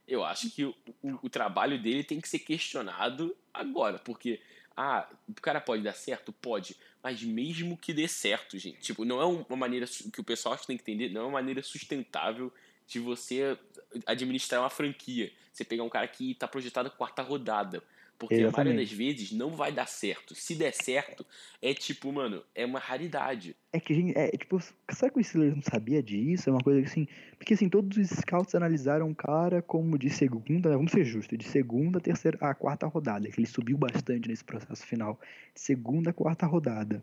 [0.07, 4.39] eu acho que o, o, o trabalho dele tem que ser questionado agora, porque.
[4.75, 6.31] Ah, o cara pode dar certo?
[6.31, 6.77] Pode.
[7.03, 8.79] Mas mesmo que dê certo, gente.
[8.79, 11.63] Tipo, não é uma maneira que o pessoal tem que entender, não é uma maneira
[11.63, 12.53] sustentável
[12.87, 13.57] de você
[14.05, 15.31] administrar uma franquia.
[15.51, 17.83] Você pegar um cara que está projetado quarta rodada.
[18.21, 18.53] Porque Exatamente.
[18.53, 20.35] a maioria das vezes não vai dar certo.
[20.35, 21.25] Se der certo,
[21.59, 23.55] é tipo, mano, é uma raridade.
[23.73, 24.59] É que, gente, é, tipo,
[24.91, 26.47] será que o Steelers não sabia disso?
[26.47, 27.07] É uma coisa assim.
[27.39, 31.35] Porque, assim, todos os scouts analisaram o cara como de segunda, né, vamos ser justos,
[31.35, 35.19] de segunda, terceira, a quarta rodada, que ele subiu bastante nesse processo final.
[35.55, 37.01] De segunda, quarta rodada.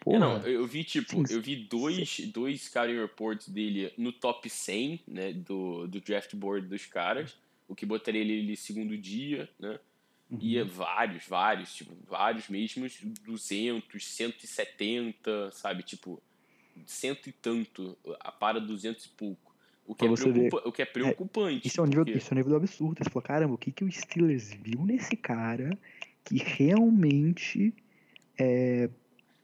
[0.00, 4.12] Porra, é, não, eu vi, tipo, sim, eu vi dois, dois scouting reports dele no
[4.12, 7.34] top 100, né, do, do draft board dos caras,
[7.66, 9.80] o que botaria ele segundo dia, né?
[10.30, 10.38] Uhum.
[10.40, 15.82] Ia vários, vários, tipo, vários mesmos, 200, 170, sabe?
[15.82, 16.20] Tipo,
[16.84, 19.54] cento e tanto, a para 200 e pouco.
[19.86, 21.64] O que, é, preocupa, o que é preocupante.
[21.64, 22.18] É, isso, é um nível, porque...
[22.18, 22.98] isso é um nível do absurdo.
[22.98, 25.78] Você falou, caramba, o que, que o Steelers viu nesse cara
[26.24, 27.72] que realmente
[28.36, 28.90] é...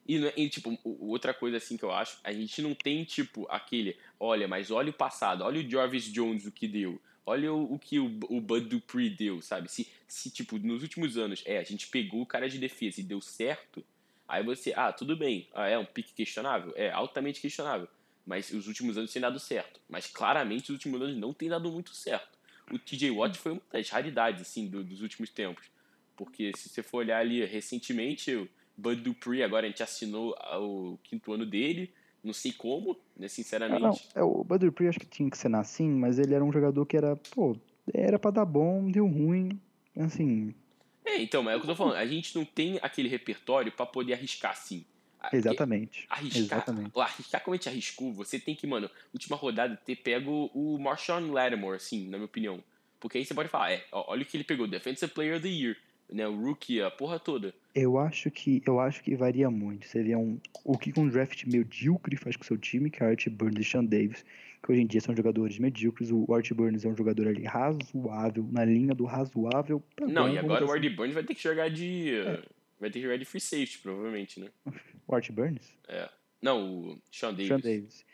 [0.07, 3.97] E, e, tipo, outra coisa assim que eu acho, a gente não tem, tipo, aquele,
[4.19, 7.01] olha, mas olha o passado, olha o Jarvis Jones o que deu.
[7.25, 9.71] Olha o, o que o, o Bud Dupree deu, sabe?
[9.71, 13.05] Se, se, tipo, nos últimos anos, é, a gente pegou o cara de defesa e
[13.05, 13.85] deu certo,
[14.27, 16.73] aí você, ah, tudo bem, ah, é um pique questionável?
[16.77, 17.89] É, altamente questionável.
[18.27, 19.81] Mas os últimos anos têm dado certo.
[19.89, 22.39] Mas claramente os últimos anos não têm dado muito certo.
[22.71, 25.67] O TJ Watt foi uma das raridades, assim, do, dos últimos tempos.
[26.17, 30.99] Porque se você for olhar ali recentemente, o Bud Dupree agora a gente assinou o
[31.03, 31.93] quinto ano dele
[32.23, 34.09] não sei como, né, sinceramente.
[34.15, 34.23] Ah, não.
[34.23, 36.85] É, o Bud Dupree acho que tinha que ser assim, mas ele era um jogador
[36.87, 37.57] que era, pô,
[37.93, 39.61] era para dar bom, deu ruim,
[39.97, 40.55] assim...
[41.05, 43.73] É, então, mas é o que eu tô falando, a gente não tem aquele repertório
[43.73, 44.85] para poder arriscar assim.
[45.33, 46.07] Exatamente.
[46.09, 46.99] Arriscar, Exatamente.
[46.99, 51.31] arriscar como a gente arriscou, você tem que, mano, última rodada, ter pego o Marshawn
[51.33, 52.63] Lattimore, assim, na minha opinião.
[53.01, 55.49] Porque aí você pode falar, é, olha o que ele pegou, Defensive Player of the
[55.49, 55.77] Year
[56.13, 56.27] né?
[56.29, 57.55] O rookie, a porra toda.
[57.75, 59.87] Eu acho que eu acho que varia muito.
[59.87, 63.29] Seria um o que um draft medíocre faz com o seu time, que é Art
[63.29, 64.25] Burns e Sean Davis,
[64.63, 66.11] que hoje em dia são jogadores medíocres.
[66.11, 69.83] O Art Burns é um jogador ali razoável, na linha do razoável.
[70.01, 72.43] Não, e agora o Art Burns vai ter que jogar de é.
[72.79, 74.49] vai ter que jogar de free safety, provavelmente, né?
[75.07, 75.75] O Art Burns?
[75.89, 76.09] É.
[76.41, 77.49] Não, o Sean Davis.
[77.49, 78.05] Sean Davis.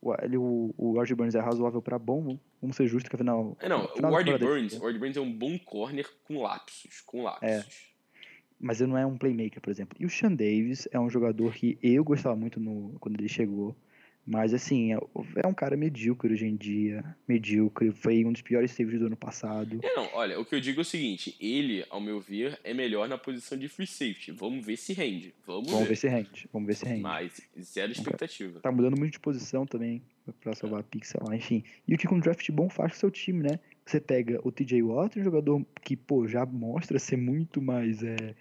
[0.00, 3.56] O, ele, o, o Art Burns é razoável para bom, vamos ser justos que afinal.
[3.60, 7.48] É, não, o Ward Burns, Burns é um bom corner com lapsos, com lapsos.
[7.48, 7.64] É.
[8.64, 9.94] Mas ele não é um playmaker, por exemplo.
[10.00, 13.76] E o Sean Davis é um jogador que eu gostava muito no, quando ele chegou.
[14.26, 14.98] Mas assim, é,
[15.36, 17.04] é um cara medíocre hoje em dia.
[17.28, 17.92] Medíocre.
[17.92, 19.80] Foi um dos piores saves do ano passado.
[19.82, 22.72] É, não, olha, o que eu digo é o seguinte: ele, ao meu ver, é
[22.72, 24.32] melhor na posição de free safety.
[24.32, 25.34] Vamos ver se rende.
[25.46, 25.88] Vamos, Vamos ver.
[25.90, 26.48] ver se rende.
[26.50, 27.02] Vamos ver se rende.
[27.02, 28.60] Mas zero expectativa.
[28.60, 30.00] Tá mudando muito de posição também
[30.40, 31.62] pra salvar a pixel lá, enfim.
[31.86, 33.58] E o que com um draft bom faz com o seu time, né?
[33.84, 38.34] Você pega o TJ Watt, um jogador que, pô, já mostra ser muito mais é,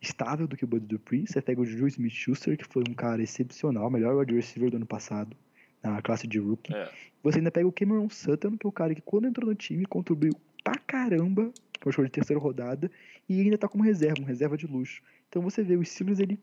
[0.00, 1.26] estável do que o Bud Dupree.
[1.26, 4.86] Você pega o Juju Smith-Schuster, que foi um cara excepcional, melhor wide receiver do ano
[4.86, 5.36] passado,
[5.82, 6.74] na classe de rookie.
[6.74, 6.90] É.
[7.22, 9.84] Você ainda pega o Cameron Sutton, que é o cara que quando entrou no time
[9.84, 12.90] contribuiu pra caramba, que é o de terceira rodada,
[13.28, 15.02] e ainda tá como reserva, um reserva de luxo.
[15.28, 16.38] Então você vê, o Steelers, ele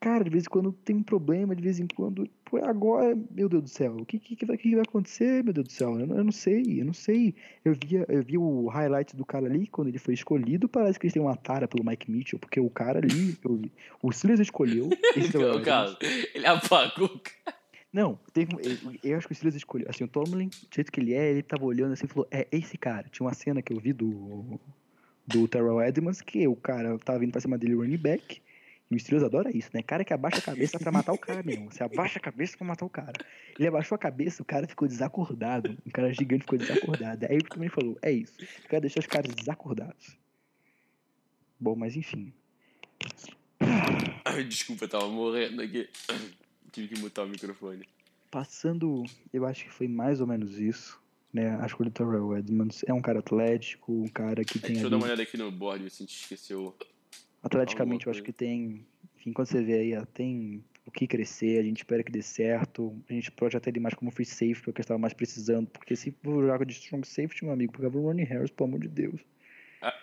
[0.00, 3.48] cara, de vez em quando tem um problema, de vez em quando, pô, agora, meu
[3.48, 6.00] Deus do céu, o que, que, que, vai, que vai acontecer, meu Deus do céu?
[6.00, 7.34] Eu não, eu não sei, eu não sei.
[7.62, 11.06] Eu, via, eu vi o highlight do cara ali, quando ele foi escolhido, parece que
[11.06, 13.70] eles têm uma tara pelo Mike Mitchell, porque o cara ali, eu vi,
[14.02, 14.88] o Steelers escolheu.
[15.14, 15.98] Esse é o caso,
[16.34, 17.60] ele apagou o cara.
[17.92, 19.88] Não, teve, eu, eu acho que o Steelers escolheu.
[19.90, 22.46] Assim, o Tomlin, do jeito que ele é, ele tava olhando assim e falou: É
[22.52, 23.06] esse cara.
[23.10, 24.60] Tinha uma cena que eu vi do,
[25.26, 28.40] do Terrell Edmonds que o cara tava vindo pra cima dele, running back.
[28.90, 29.82] O Steelers adora isso, né?
[29.82, 31.70] Cara que abaixa a cabeça pra matar o cara mesmo.
[31.70, 33.12] Você abaixa a cabeça pra matar o cara.
[33.56, 35.78] Ele abaixou a cabeça, o cara ficou desacordado.
[35.86, 37.24] Um cara gigante ficou desacordado.
[37.26, 38.34] Aí ele também falou: É isso.
[38.40, 40.16] Eu quero deixar os caras desacordados.
[41.58, 42.32] Bom, mas enfim.
[44.48, 45.88] Desculpa, eu tava morrendo aqui.
[46.72, 47.84] Tive que mutar o microfone.
[48.30, 51.00] Passando, eu acho que foi mais ou menos isso.
[51.32, 51.56] Né?
[51.60, 54.70] A escolha do Terrell Edmonds é um cara atlético, um cara que É, tem.
[54.72, 56.74] deixa eu ali- dar uma olhada aqui no board, ver se a gente esqueceu.
[57.42, 58.86] Atleticamente, eu acho que tem.
[59.16, 62.94] Enfim, quando você vê aí, tem o que crescer, a gente espera que dê certo.
[63.08, 65.14] A gente até ele mais como free safety, que é o que eu estava mais
[65.14, 65.68] precisando.
[65.68, 68.80] Porque se for jogar de strong safety, meu amigo, pegava o Ronnie Harris, pelo amor
[68.80, 69.20] de Deus.
[69.80, 69.94] Ah,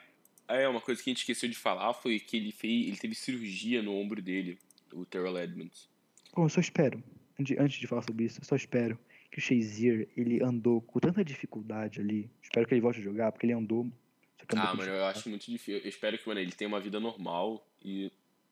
[0.47, 2.87] é, uma coisa que a gente esqueceu de falar foi que ele fez.
[2.87, 4.57] Ele teve cirurgia no ombro dele,
[4.93, 5.89] o Terrell Edmonds.
[6.31, 7.03] Pô, eu só espero,
[7.39, 8.97] antes antes de falar sobre isso, eu só espero
[9.31, 12.29] que o Shazier, ele andou com tanta dificuldade ali.
[12.41, 13.91] Espero que ele volte a jogar, porque ele andou.
[14.43, 15.81] Andou Ah, mano, eu acho muito difícil.
[15.81, 18.11] Eu espero que, mano, ele tenha uma vida normal e.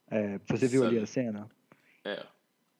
[0.10, 1.04] É, você viu ali Sabe.
[1.04, 1.50] a cena?
[2.04, 2.26] É.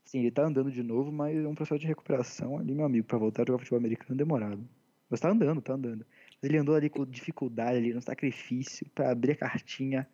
[0.06, 3.08] Sim, ele tá andando de novo, mas é um processo de recuperação ali, meu amigo,
[3.08, 4.68] pra voltar a jogar futebol americano demorado.
[5.10, 6.06] Mas tá andando, tá andando.
[6.42, 10.08] Mas ele andou ali com dificuldade ali, no sacrifício, pra abrir a cartinha.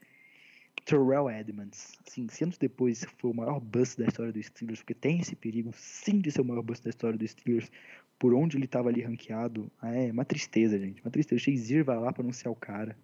[0.86, 1.98] Terrell Edmonds.
[2.08, 5.72] Assim, anos depois foi o maior bust da história do Steelers, porque tem esse perigo,
[5.76, 7.72] sim, de ser o maior bust da história do Steelers,
[8.22, 9.72] por onde ele tava ali ranqueado.
[9.82, 11.02] É uma tristeza, gente.
[11.02, 11.42] Uma tristeza.
[11.42, 12.96] O Shazier vai lá pra anunciar o cara.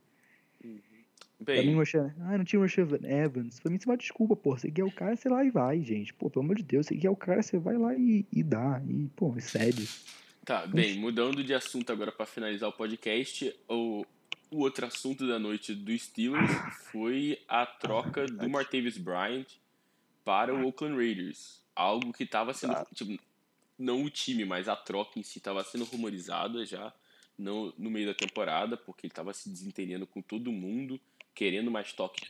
[1.44, 3.60] Pra mim, Bem, o Rashan- ah, não tinha o Rashan Evans.
[3.60, 4.56] Pra mim, isso é uma desculpa, pô.
[4.56, 6.14] Você quer o cara, você vai e vai, gente.
[6.14, 8.80] Pô, pelo amor de Deus, você quer o cara, você vai lá e, e dá.
[8.88, 9.90] E, pô, cede.
[10.46, 14.06] tá, bem, mudando de assunto agora pra finalizar o podcast, o,
[14.52, 16.52] o outro assunto da noite do Steelers
[16.92, 19.48] foi a troca do Martavis Bryant
[20.24, 21.60] para o Oakland Raiders.
[21.76, 22.74] Algo que tava sendo.
[22.74, 22.86] Tá.
[22.94, 23.18] Tipo,
[23.78, 26.94] não o time, mas a troca em si tava sendo rumorizada já
[27.38, 31.00] no, no meio da temporada, porque ele tava se desentendendo com todo mundo,
[31.36, 32.26] querendo mais toque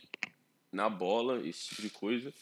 [0.70, 2.32] na bola, esse tipo de coisa.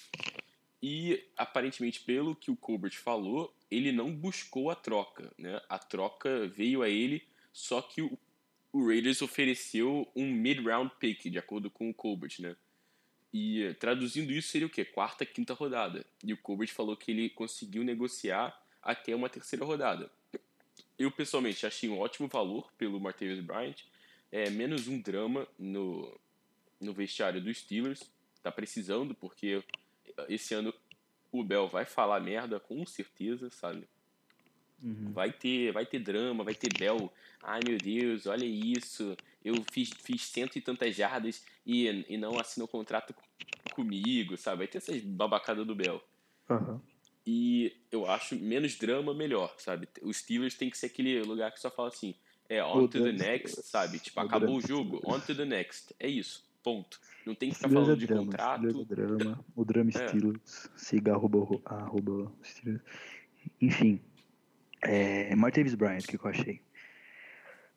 [0.83, 5.61] E aparentemente, pelo que o Colbert falou, ele não buscou a troca, né?
[5.69, 8.19] A troca veio a ele, só que o,
[8.73, 12.57] o Raiders ofereceu um mid-round pick, de acordo com o Colbert, né?
[13.33, 14.85] E traduzindo isso seria o quê?
[14.85, 16.05] Quarta, quinta rodada.
[16.23, 20.11] E o Colbert falou que ele conseguiu negociar até uma terceira rodada.
[20.99, 23.83] Eu pessoalmente achei um ótimo valor pelo Martavis Bryant,
[24.33, 26.19] é menos um drama no,
[26.81, 28.11] no vestiário dos Steelers.
[28.43, 29.63] Tá precisando, porque
[30.29, 30.73] esse ano
[31.33, 33.89] o Bell vai falar merda com certeza, sabe?
[34.83, 35.13] Uhum.
[35.13, 37.13] Vai ter, vai ter drama, vai ter Bell.
[37.43, 39.17] Ai meu Deus, olha isso.
[39.45, 43.23] Eu fiz, fiz cento e tantas jardas e, e não assinou contrato co-
[43.75, 44.59] comigo, sabe?
[44.59, 46.03] Vai ter essas babacadas do Bell.
[46.49, 46.81] Aham.
[47.27, 49.89] E eu acho menos drama, melhor, sabe?
[50.03, 52.15] Os Steelers tem que ser aquele lugar que só fala assim,
[52.49, 53.67] é on to the next, Steelers.
[53.69, 53.99] sabe?
[53.99, 55.93] Tipo, acabou o jogo, on to the next.
[55.99, 57.01] É isso, ponto.
[57.27, 58.67] Não tem que ficar Steelers falando é de drama, contrato.
[58.67, 59.45] É drama.
[59.57, 60.09] O drama É.
[60.09, 60.71] Steelers.
[60.77, 62.83] Siga arroba, arroba Steelers.
[63.61, 64.01] Enfim.
[64.83, 66.61] É, Martavis Bryant, o que que eu achei?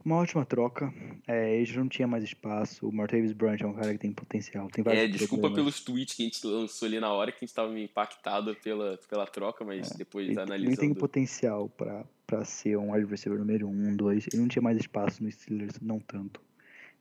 [0.03, 0.93] Uma ótima troca.
[1.27, 2.87] É, ele já não tinha mais espaço.
[2.87, 4.67] O Martavis Bryant é um cara que tem potencial.
[4.69, 5.55] Tem vários É, desculpa problemas.
[5.57, 8.55] pelos tweets que a gente lançou ali na hora que a gente tava meio impactado
[8.55, 10.77] pela, pela troca, mas depois É, Ele, ele analisando.
[10.79, 14.27] tem potencial pra ser um wide receiver número 1, um, 2.
[14.31, 16.41] Ele não tinha mais espaço no Steelers, não tanto.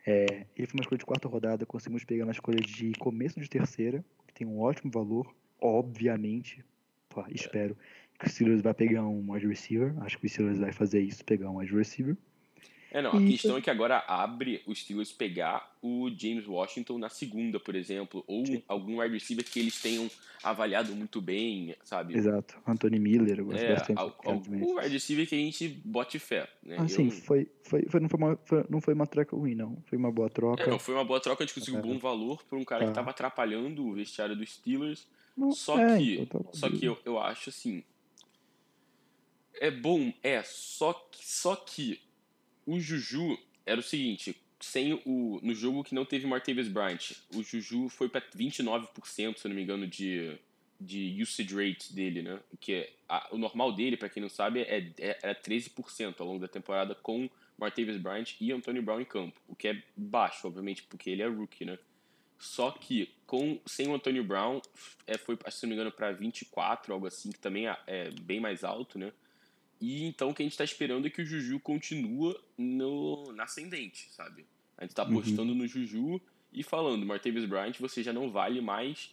[0.05, 3.49] É, ele foi uma escolha de quarta rodada, conseguimos pegar uma escolha de começo de
[3.49, 6.64] terceira, que tem um ótimo valor, obviamente.
[7.09, 7.76] Pô, espero
[8.18, 9.94] que o Steelers vai pegar um wide receiver.
[10.03, 12.16] Acho que o Steelers vai fazer isso, pegar um wide receiver.
[12.91, 16.97] É, não, a E- questão é que agora abre os Steelers pegar o James Washington
[16.99, 18.62] na segunda, por exemplo, ou Sim.
[18.66, 20.11] algum wide receiver que eles tenham
[20.43, 22.16] avaliado muito bem, sabe?
[22.16, 22.57] Exato.
[22.66, 23.99] Anthony Miller, eu gosto É, bastante.
[23.99, 26.76] al- algum wide receiver que a gente bote fé, né?
[26.78, 29.76] Assim, Eu- foi, foi, foi, não, foi uma, foi- não foi uma troca ruim, não.
[29.84, 30.62] Foi uma boa troca.
[30.62, 31.86] É, não, foi uma boa troca, a gente conseguiu um É.
[31.86, 32.95] bom valor por um cara que Tá.
[32.97, 35.07] tava atrapalhando o vestiário dos Steelers.
[35.36, 37.84] Não- Só é, que, então tá só que eu, eu acho assim.
[39.61, 42.01] É bom, é, só que, só que
[42.72, 47.42] o Juju era o seguinte, sem o no jogo que não teve Martavis Bryant, o
[47.42, 50.36] Juju foi para 29%, se eu não me engano, de
[50.80, 52.38] de usage rate dele, né?
[52.60, 56.26] Que é, a- o normal dele, para quem não sabe, é, é, era 13% ao
[56.28, 60.46] longo da temporada com Martavis Bryant e Antonio Brown em campo, o que é baixo,
[60.46, 61.76] obviamente, porque ele é rookie, né?
[62.38, 64.60] Só que com sem o Antonio Brown
[65.04, 68.38] é, foi, se não me engano, para 24, algo assim, que também é, é bem
[68.38, 69.12] mais alto, né?
[69.81, 73.45] E então o que a gente está esperando é que o Juju continua no, na
[73.45, 74.45] ascendente, sabe?
[74.76, 75.18] A gente está Uhum.
[75.18, 76.20] apostando no Juju
[76.53, 79.11] e falando, Martavis Bryant, você já não vale mais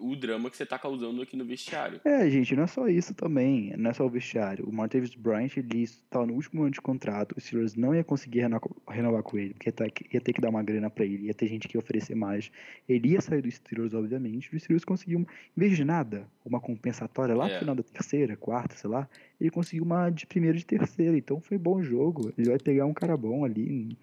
[0.00, 2.00] o drama que você tá causando aqui no vestiário.
[2.04, 3.72] É, gente, não é só isso também.
[3.76, 4.64] Não é só o vestiário.
[4.68, 7.34] O Martavis Bryant, ele estava no último ano de contrato.
[7.36, 8.40] O Steelers não ia conseguir
[8.88, 9.72] renovar com ele, porque
[10.12, 11.26] ia ter que dar uma grana para ele.
[11.26, 12.50] Ia ter gente que ia oferecer mais.
[12.88, 14.54] Ele ia sair do Steelers, obviamente.
[14.54, 15.26] O Steelers conseguiu, em
[15.56, 17.58] vez de nada, uma compensatória lá no é.
[17.58, 19.08] final da terceira, quarta, sei lá.
[19.40, 21.16] Ele conseguiu uma de primeira e de terceira.
[21.16, 22.32] Então foi bom jogo.
[22.36, 23.96] Ele vai pegar um cara bom ali.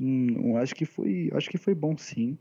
[0.00, 2.38] Hum, acho que foi, acho que foi bom sim.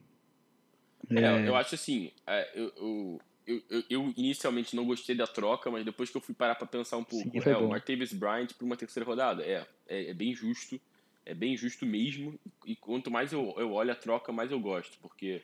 [1.10, 3.22] É, é, eu acho assim, é, eu, eu,
[3.70, 6.98] eu, eu, inicialmente não gostei da troca, mas depois que eu fui parar para pensar
[6.98, 7.66] um pouco, Sim, é, bom.
[7.66, 10.80] o Martavis Bryant para uma terceira rodada, é, é, é, bem justo,
[11.26, 14.98] é bem justo mesmo, e quanto mais eu, eu olho a troca, mais eu gosto,
[15.02, 15.42] porque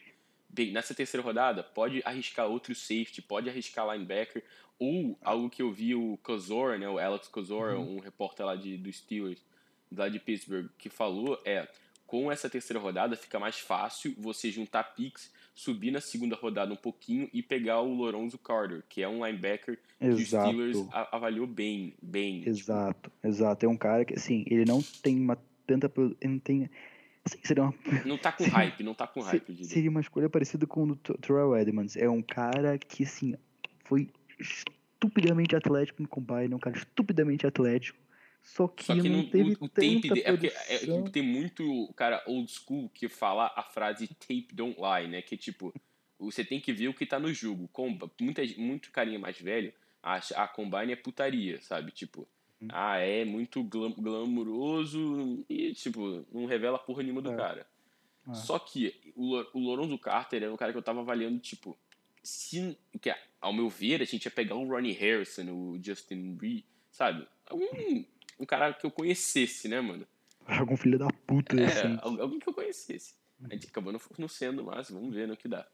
[0.48, 4.44] bem, nessa terceira rodada pode arriscar outro safety, pode arriscar linebacker,
[4.78, 7.96] ou algo que eu vi o Kozor, né, o Alex Kozor, uhum.
[7.96, 9.42] um repórter lá de, dos Steelers,
[9.92, 11.68] lá de Pittsburgh, que falou, é,
[12.06, 16.78] com essa terceira rodada fica mais fácil você juntar picks subir na segunda rodada um
[16.78, 20.54] pouquinho e pegar o Lorenzo Carter, que é um linebacker exato.
[20.54, 22.40] que os Steelers avaliou bem, bem.
[22.40, 23.28] Tipo exato, tipo...
[23.28, 23.66] exato.
[23.66, 25.90] É um cara que, assim, ele não tem uma tanta...
[25.98, 26.70] Ele não tem...
[27.24, 27.74] Assim, seria uma...
[28.06, 29.66] Não tá com hype, não tá com hype.
[29.66, 31.98] Seria uma escolha parecida com o do Terrell Edmonds.
[31.98, 33.34] É um cara que, assim,
[33.84, 37.98] foi estupidamente atlético no combine, é um cara estupidamente atlético
[38.46, 41.10] só que, Só que não, não teve o, o tape de, é porque é, tipo,
[41.10, 45.22] tem muito cara old school que fala a frase tape don't lie, né?
[45.24, 45.74] Que tipo,
[46.20, 47.68] você tem que ver o que tá no jogo.
[47.70, 51.92] Com, muita, muito carinha mais velho acha a ah, Combine é putaria, sabe?
[51.92, 52.28] Tipo,
[52.62, 52.68] hum.
[52.72, 57.36] ah, é muito glam, glamuroso e, tipo, não revela porra nenhuma do é.
[57.36, 57.68] cara.
[58.30, 58.34] É.
[58.36, 61.76] Só que o, o Lorenzo Carter era um cara que eu tava avaliando, tipo,
[62.22, 66.64] se, que, ao meu ver, a gente ia pegar o Ronnie Harrison, o Justin Ree,
[66.92, 67.28] sabe?
[67.52, 68.06] Um,
[68.40, 70.06] um cara que eu conhecesse, né, mano?
[70.46, 72.00] Algum filho da puta, é, assim.
[72.02, 73.16] Alguém que eu conhecesse.
[73.44, 75.68] A gente acabou não, sendo, mas vamos ver no que dá.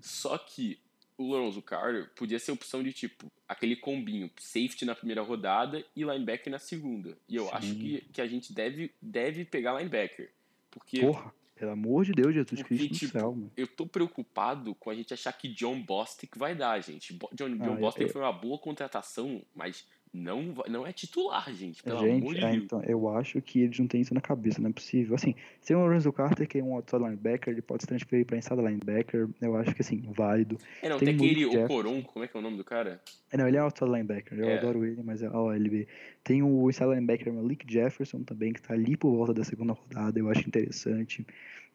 [0.00, 0.78] Só que
[1.16, 6.04] o Lorenzo Carter podia ser opção de tipo, aquele combinho, safety na primeira rodada e
[6.04, 7.16] linebacker na segunda.
[7.28, 7.50] E eu Sim.
[7.52, 10.30] acho que, que a gente deve, deve pegar linebacker.
[10.70, 11.00] Porque.
[11.00, 13.52] Porra, pelo amor de Deus, Jesus porque, Cristo tipo, do céu, mano.
[13.56, 17.16] Eu tô preocupado com a gente achar que John Bostic vai dar, gente.
[17.32, 21.82] John, John ah, Bostic é, foi uma boa contratação, mas não, não é titular, gente.
[21.82, 22.64] Pelo gente, amor de é, Deus.
[22.64, 25.14] Então, eu acho que eles não têm isso na cabeça, não é possível.
[25.14, 28.36] Assim, se o Lorenzo Carter, que é um outside linebacker, ele pode se transferir para
[28.36, 30.58] inside linebacker, eu acho que assim, válido.
[30.82, 33.00] É, não, tem, tem aquele, o Coron, como é que é o nome do cara?
[33.30, 34.58] É, não, ele é outside linebacker, eu é.
[34.58, 35.88] adoro ele, mas é OLB.
[36.22, 40.18] Tem o inside linebacker Malik Jefferson também, que tá ali por volta da segunda rodada,
[40.18, 41.26] eu acho interessante.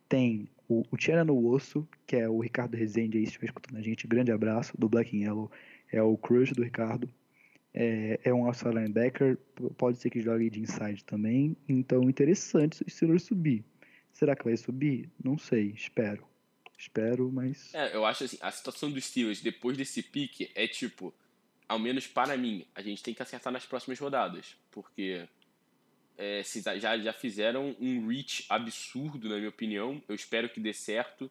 [0.07, 3.77] Tem o, o Tiana no Osso, que é o Ricardo Rezende aí, se estiver escutando
[3.77, 5.51] a gente, grande abraço, do Black and Yellow,
[5.91, 7.09] é o crush do Ricardo
[7.79, 9.37] é, é um outside linebacker,
[9.77, 13.63] pode ser que jogue de inside também, então interessante o Steelers subir.
[14.11, 15.07] Será que vai subir?
[15.23, 16.25] Não sei, espero.
[16.75, 17.71] Espero, mas.
[17.75, 21.13] É, eu acho assim, a situação dos Steelers depois desse pique é tipo,
[21.67, 25.27] ao menos para mim, a gente tem que acertar nas próximas rodadas, porque
[26.17, 30.01] é, se já, já fizeram um reach absurdo, na minha opinião.
[30.09, 31.29] Eu espero que dê certo,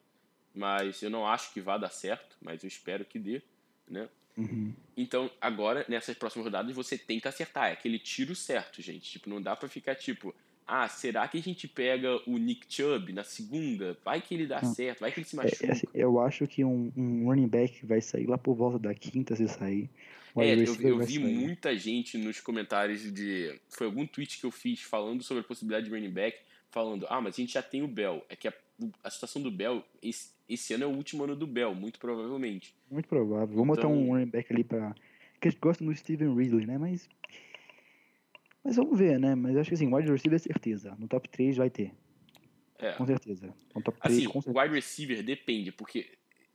[0.55, 3.43] mas eu não acho que vá dar certo, mas eu espero que dê,
[3.89, 4.09] né?
[4.37, 4.73] Uhum.
[4.97, 7.71] Então, agora, nessas próximas rodadas, você tem que acertar.
[7.71, 9.11] É aquele tiro certo, gente.
[9.11, 10.35] Tipo, não dá pra ficar tipo,
[10.67, 13.97] ah, será que a gente pega o Nick Chubb na segunda?
[14.05, 14.75] Vai que ele dá não.
[14.75, 15.67] certo, vai que ele se é, machuca.
[15.67, 18.93] É, assim, eu acho que um, um, running back vai sair lá por volta da
[18.93, 19.89] quinta se sair.
[20.37, 21.19] É, eu, eu vi sair.
[21.21, 23.59] muita gente nos comentários de.
[23.69, 26.37] Foi algum tweet que eu fiz falando sobre a possibilidade de running back,
[26.69, 28.27] falando, ah, mas a gente já tem o Bell.
[28.29, 28.53] É que a,
[29.03, 32.75] a situação do Bell, esse, esse ano é o último ano do Bell, muito provavelmente.
[32.91, 33.55] Muito provável.
[33.57, 33.91] Vamos então...
[33.91, 34.95] botar um running back ali pra.
[35.41, 36.79] Que a gente gosta do Steven Ridley, né?
[36.79, 37.09] Mas.
[38.63, 39.35] Mas vamos ver, né?
[39.35, 40.97] Mas acho que assim, wide receiver é certeza.
[40.99, 41.93] No top 3 vai ter.
[42.79, 42.93] É.
[42.93, 43.55] Com certeza.
[43.75, 44.63] No top 3, assim, com certeza.
[44.63, 46.11] wide receiver depende, porque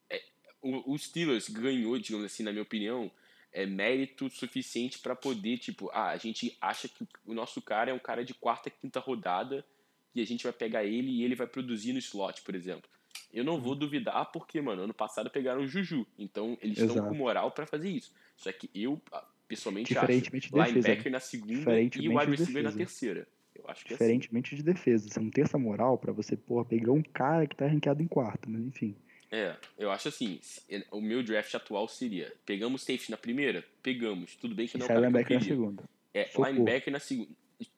[0.09, 0.21] é,
[0.61, 3.09] o, o Steelers ganhou, digamos assim, na minha opinião,
[3.51, 7.93] é mérito suficiente para poder, tipo, ah, a gente acha que o nosso cara é
[7.93, 9.65] um cara de quarta, quinta rodada
[10.13, 12.89] e a gente vai pegar ele e ele vai produzir no slot, por exemplo.
[13.33, 16.05] Eu não vou duvidar porque, mano, ano passado pegaram o Juju.
[16.17, 16.93] Então eles Exato.
[16.93, 18.13] estão com moral para fazer isso.
[18.35, 19.01] Só que eu,
[19.47, 21.11] pessoalmente, acho de defesa, linebacker né?
[21.11, 23.27] na segunda e o wide receiver na terceira.
[23.55, 24.05] Eu acho que é assim.
[24.05, 25.09] Diferentemente de defesa.
[25.09, 28.07] Você não tem essa moral para você, porra, pegar um cara que tá ranqueado em
[28.07, 28.95] quarto, mas enfim.
[29.31, 30.41] É, eu acho assim,
[30.91, 33.63] o meu draft atual seria, pegamos safety na primeira?
[33.81, 34.35] Pegamos.
[34.35, 35.83] Tudo bem que não é o linebacker na segunda.
[36.13, 36.49] É, Socorro.
[36.49, 37.29] linebacker na segunda.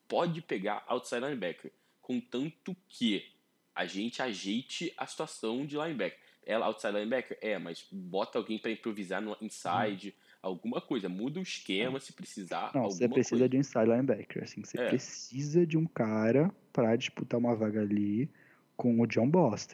[0.07, 1.71] Pode pegar outside linebacker,
[2.03, 3.25] contanto que
[3.73, 6.19] a gente ajeite a situação de linebacker.
[6.45, 7.37] Ela outside linebacker?
[7.41, 10.21] É, mas bota alguém para improvisar no inside, hum.
[10.41, 11.09] alguma coisa.
[11.09, 12.71] Muda o esquema se precisar.
[12.75, 13.49] Não, você precisa coisa.
[13.49, 14.43] de um inside linebacker.
[14.43, 14.89] Assim, você é.
[14.89, 18.29] precisa de um cara para disputar uma vaga ali
[18.75, 19.31] com o John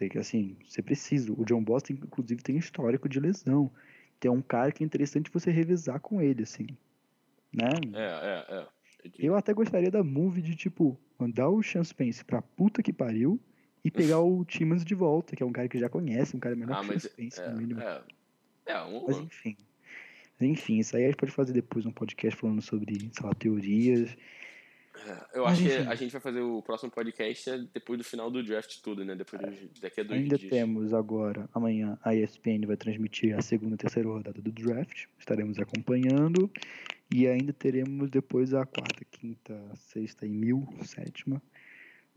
[0.09, 1.34] que assim, você precisa.
[1.34, 3.71] O John Boston, inclusive, tem histórico de lesão.
[4.19, 6.67] Tem um cara que é interessante você revisar com ele, assim.
[7.51, 7.69] Né?
[7.93, 8.67] É, é, é.
[9.17, 13.39] Eu até gostaria da move de, tipo, mandar o Sean Spence pra puta que pariu
[13.83, 16.55] e pegar o Timmons de volta, que é um cara que já conhece, um cara
[16.55, 17.81] melhor Ah, que o Sean Spence, é, no mínimo.
[17.81, 18.01] é,
[18.65, 19.55] é um, Mas enfim.
[20.39, 23.33] Mas, enfim, isso aí a gente pode fazer depois um podcast falando sobre, sei lá,
[23.33, 24.15] teorias.
[25.07, 28.29] É, eu acho que a gente vai fazer o próximo podcast é depois do final
[28.29, 29.15] do draft todo, né?
[29.15, 30.49] Depois de- daqui a dois Ainda dias.
[30.49, 35.05] temos agora, amanhã, a ESPN vai transmitir a segunda e terceira rodada do draft.
[35.17, 36.49] Estaremos acompanhando.
[37.11, 41.41] E ainda teremos depois a quarta, quinta, sexta e mil, sétima.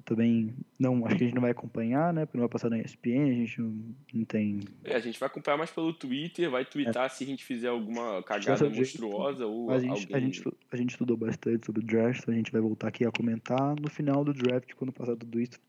[0.04, 2.26] Também, não, acho que a gente não vai acompanhar, né?
[2.26, 4.60] Porque não vai passar na ESPN, a gente não, não tem.
[4.82, 8.20] É, a gente vai acompanhar mais pelo Twitter, vai twittar se a gente fizer alguma
[8.22, 10.16] cagada jeito, monstruosa ou a gente, alguém...
[10.16, 13.04] a, gente, a gente estudou bastante sobre o draft, então a gente vai voltar aqui
[13.04, 13.76] a comentar.
[13.80, 15.60] No final do draft, quando passar tudo isso,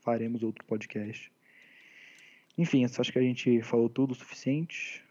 [0.00, 1.30] faremos outro podcast.
[2.56, 5.04] Enfim, eu acho que a gente falou tudo o suficiente.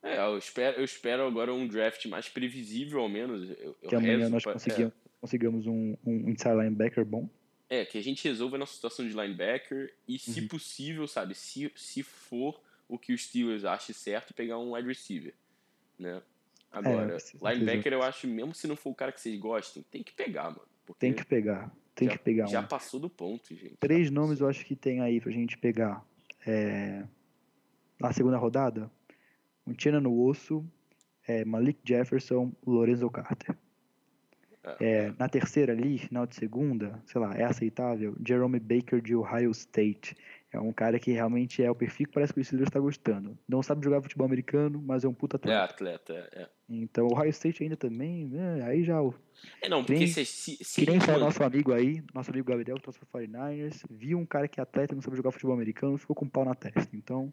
[0.00, 3.50] É, eu espero, eu espero agora um draft mais previsível, ao menos.
[3.50, 7.28] Eu, eu que amanhã rezo nós pra- conseguimos, conseguimos um, um inside linebacker bom.
[7.72, 10.48] É, é, que a gente resolva a nossa situação de linebacker e, se Uhum.
[10.48, 15.34] possível, sabe, se, se for o que os Steelers achem certo, pegar um wide receiver,
[15.98, 16.22] né?
[16.70, 17.52] Agora, É, com certeza.
[17.52, 20.44] linebacker eu acho, mesmo se não for o cara que vocês gostem, tem que pegar,
[20.50, 20.66] mano.
[20.98, 21.72] Tem que pegar.
[21.94, 22.66] Tem já, que pegar Já um.
[22.66, 23.76] passou do ponto, gente.
[23.78, 24.46] Três Já nomes passou.
[24.46, 26.04] eu acho que tem aí pra gente pegar.
[26.46, 27.06] É,
[28.00, 28.90] na segunda rodada,
[29.66, 30.64] um Tina no osso,
[31.26, 33.56] é, Malik Jefferson, Lorenzo Carter.
[34.80, 38.16] É, na terceira ali, final de segunda, sei lá, é aceitável.
[38.26, 40.16] Jerome Baker de Ohio State.
[40.52, 43.38] É um cara que realmente é o perfil que parece que o Steelers está gostando.
[43.48, 45.64] Não sabe jogar futebol americano, mas é um puta É atleta.
[45.64, 46.48] atleta, é.
[46.68, 49.14] Então, o Ohio State ainda também, né, aí já o
[49.60, 52.30] É, não, Que porque se, se, se Que nem fala man- nosso amigo aí, nosso
[52.30, 55.16] amigo Gabriel, que torce pro 49ers, viu um cara que é atleta e não sabe
[55.16, 56.88] jogar futebol americano, ficou com pau na testa.
[56.94, 57.32] Então,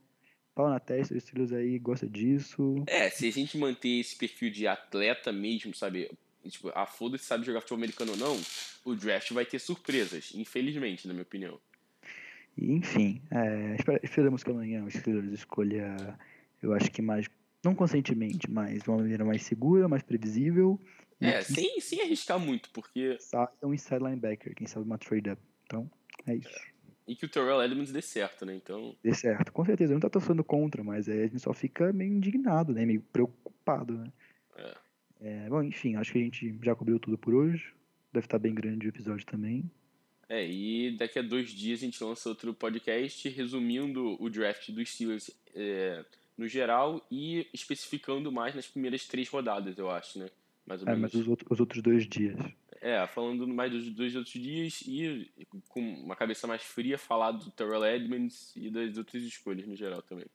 [0.55, 2.83] pau na testa, os Steelers aí gosta disso.
[2.87, 6.09] É, se a gente manter esse perfil de atleta mesmo, sabe?
[6.47, 8.41] Tipo, a foda-se sabe jogar futebol americano ou não,
[8.85, 11.59] o draft vai ter surpresas, infelizmente, na minha opinião.
[12.57, 16.17] Enfim, é, espera- esperamos que amanhã os Steelers escolha,
[16.61, 17.29] eu acho que mais,
[17.63, 20.79] não conscientemente, mas de uma maneira mais segura, mais previsível.
[21.21, 23.17] É, sem, sem arriscar muito, porque.
[23.19, 25.41] saia um inside linebacker, quem sabe uma trade up.
[25.65, 25.89] Então,
[26.25, 26.69] é isso.
[27.07, 28.55] E que o Terrell Edmonds dê certo, né?
[28.55, 28.95] Então.
[29.03, 29.51] Dê certo.
[29.51, 32.85] Com certeza, não tá torcendo contra, mas é, a gente só fica meio indignado, né?
[32.85, 34.11] Meio preocupado, né?
[34.55, 34.75] É.
[35.19, 37.73] É, bom, enfim, acho que a gente já cobriu tudo por hoje.
[38.13, 39.69] Deve estar bem grande o episódio também.
[40.27, 44.89] É, e daqui a dois dias a gente lança outro podcast resumindo o draft dos
[44.89, 46.05] Steelers é,
[46.37, 50.29] no geral e especificando mais nas primeiras três rodadas, eu acho, né?
[50.65, 51.11] Mais ou É, menos.
[51.13, 52.37] mas os, outros- os outros dois dias.
[52.81, 55.29] É, falando mais dos dois outros dias e
[55.67, 60.01] com uma cabeça mais fria, falar do Terrell Edmonds e das outras escolhas no geral
[60.01, 60.25] também.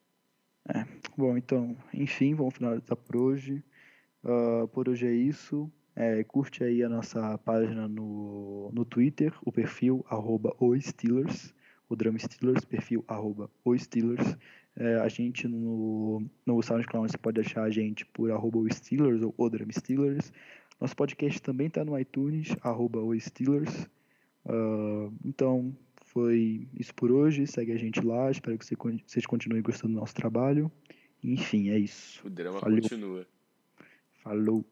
[1.17, 3.63] Bom, então, enfim, vamos finalizar por hoje.
[4.25, 5.71] Ah, por hoje é isso.
[5.97, 11.55] É, curte aí a nossa página no, no Twitter, o perfil arroba o Steelers,
[11.89, 14.37] o Drama Steelers, perfil arroba o Steelers.
[14.77, 19.23] É, a gente no, no SoundCloud você pode achar a gente por arroba o Steelers
[19.23, 20.33] ou o Drama Steelers.
[20.81, 23.89] Nosso podcast também está no iTunes, arroba o Steelers.
[24.47, 27.47] Ah, então, foi isso por hoje.
[27.47, 28.31] Segue a gente lá.
[28.31, 30.73] Espero que vocês continuem gostando do nosso trabalho.
[31.23, 32.27] Enfim, é isso.
[32.27, 32.83] O drama Valeu.
[32.83, 33.27] continua.
[34.25, 34.65] Falou.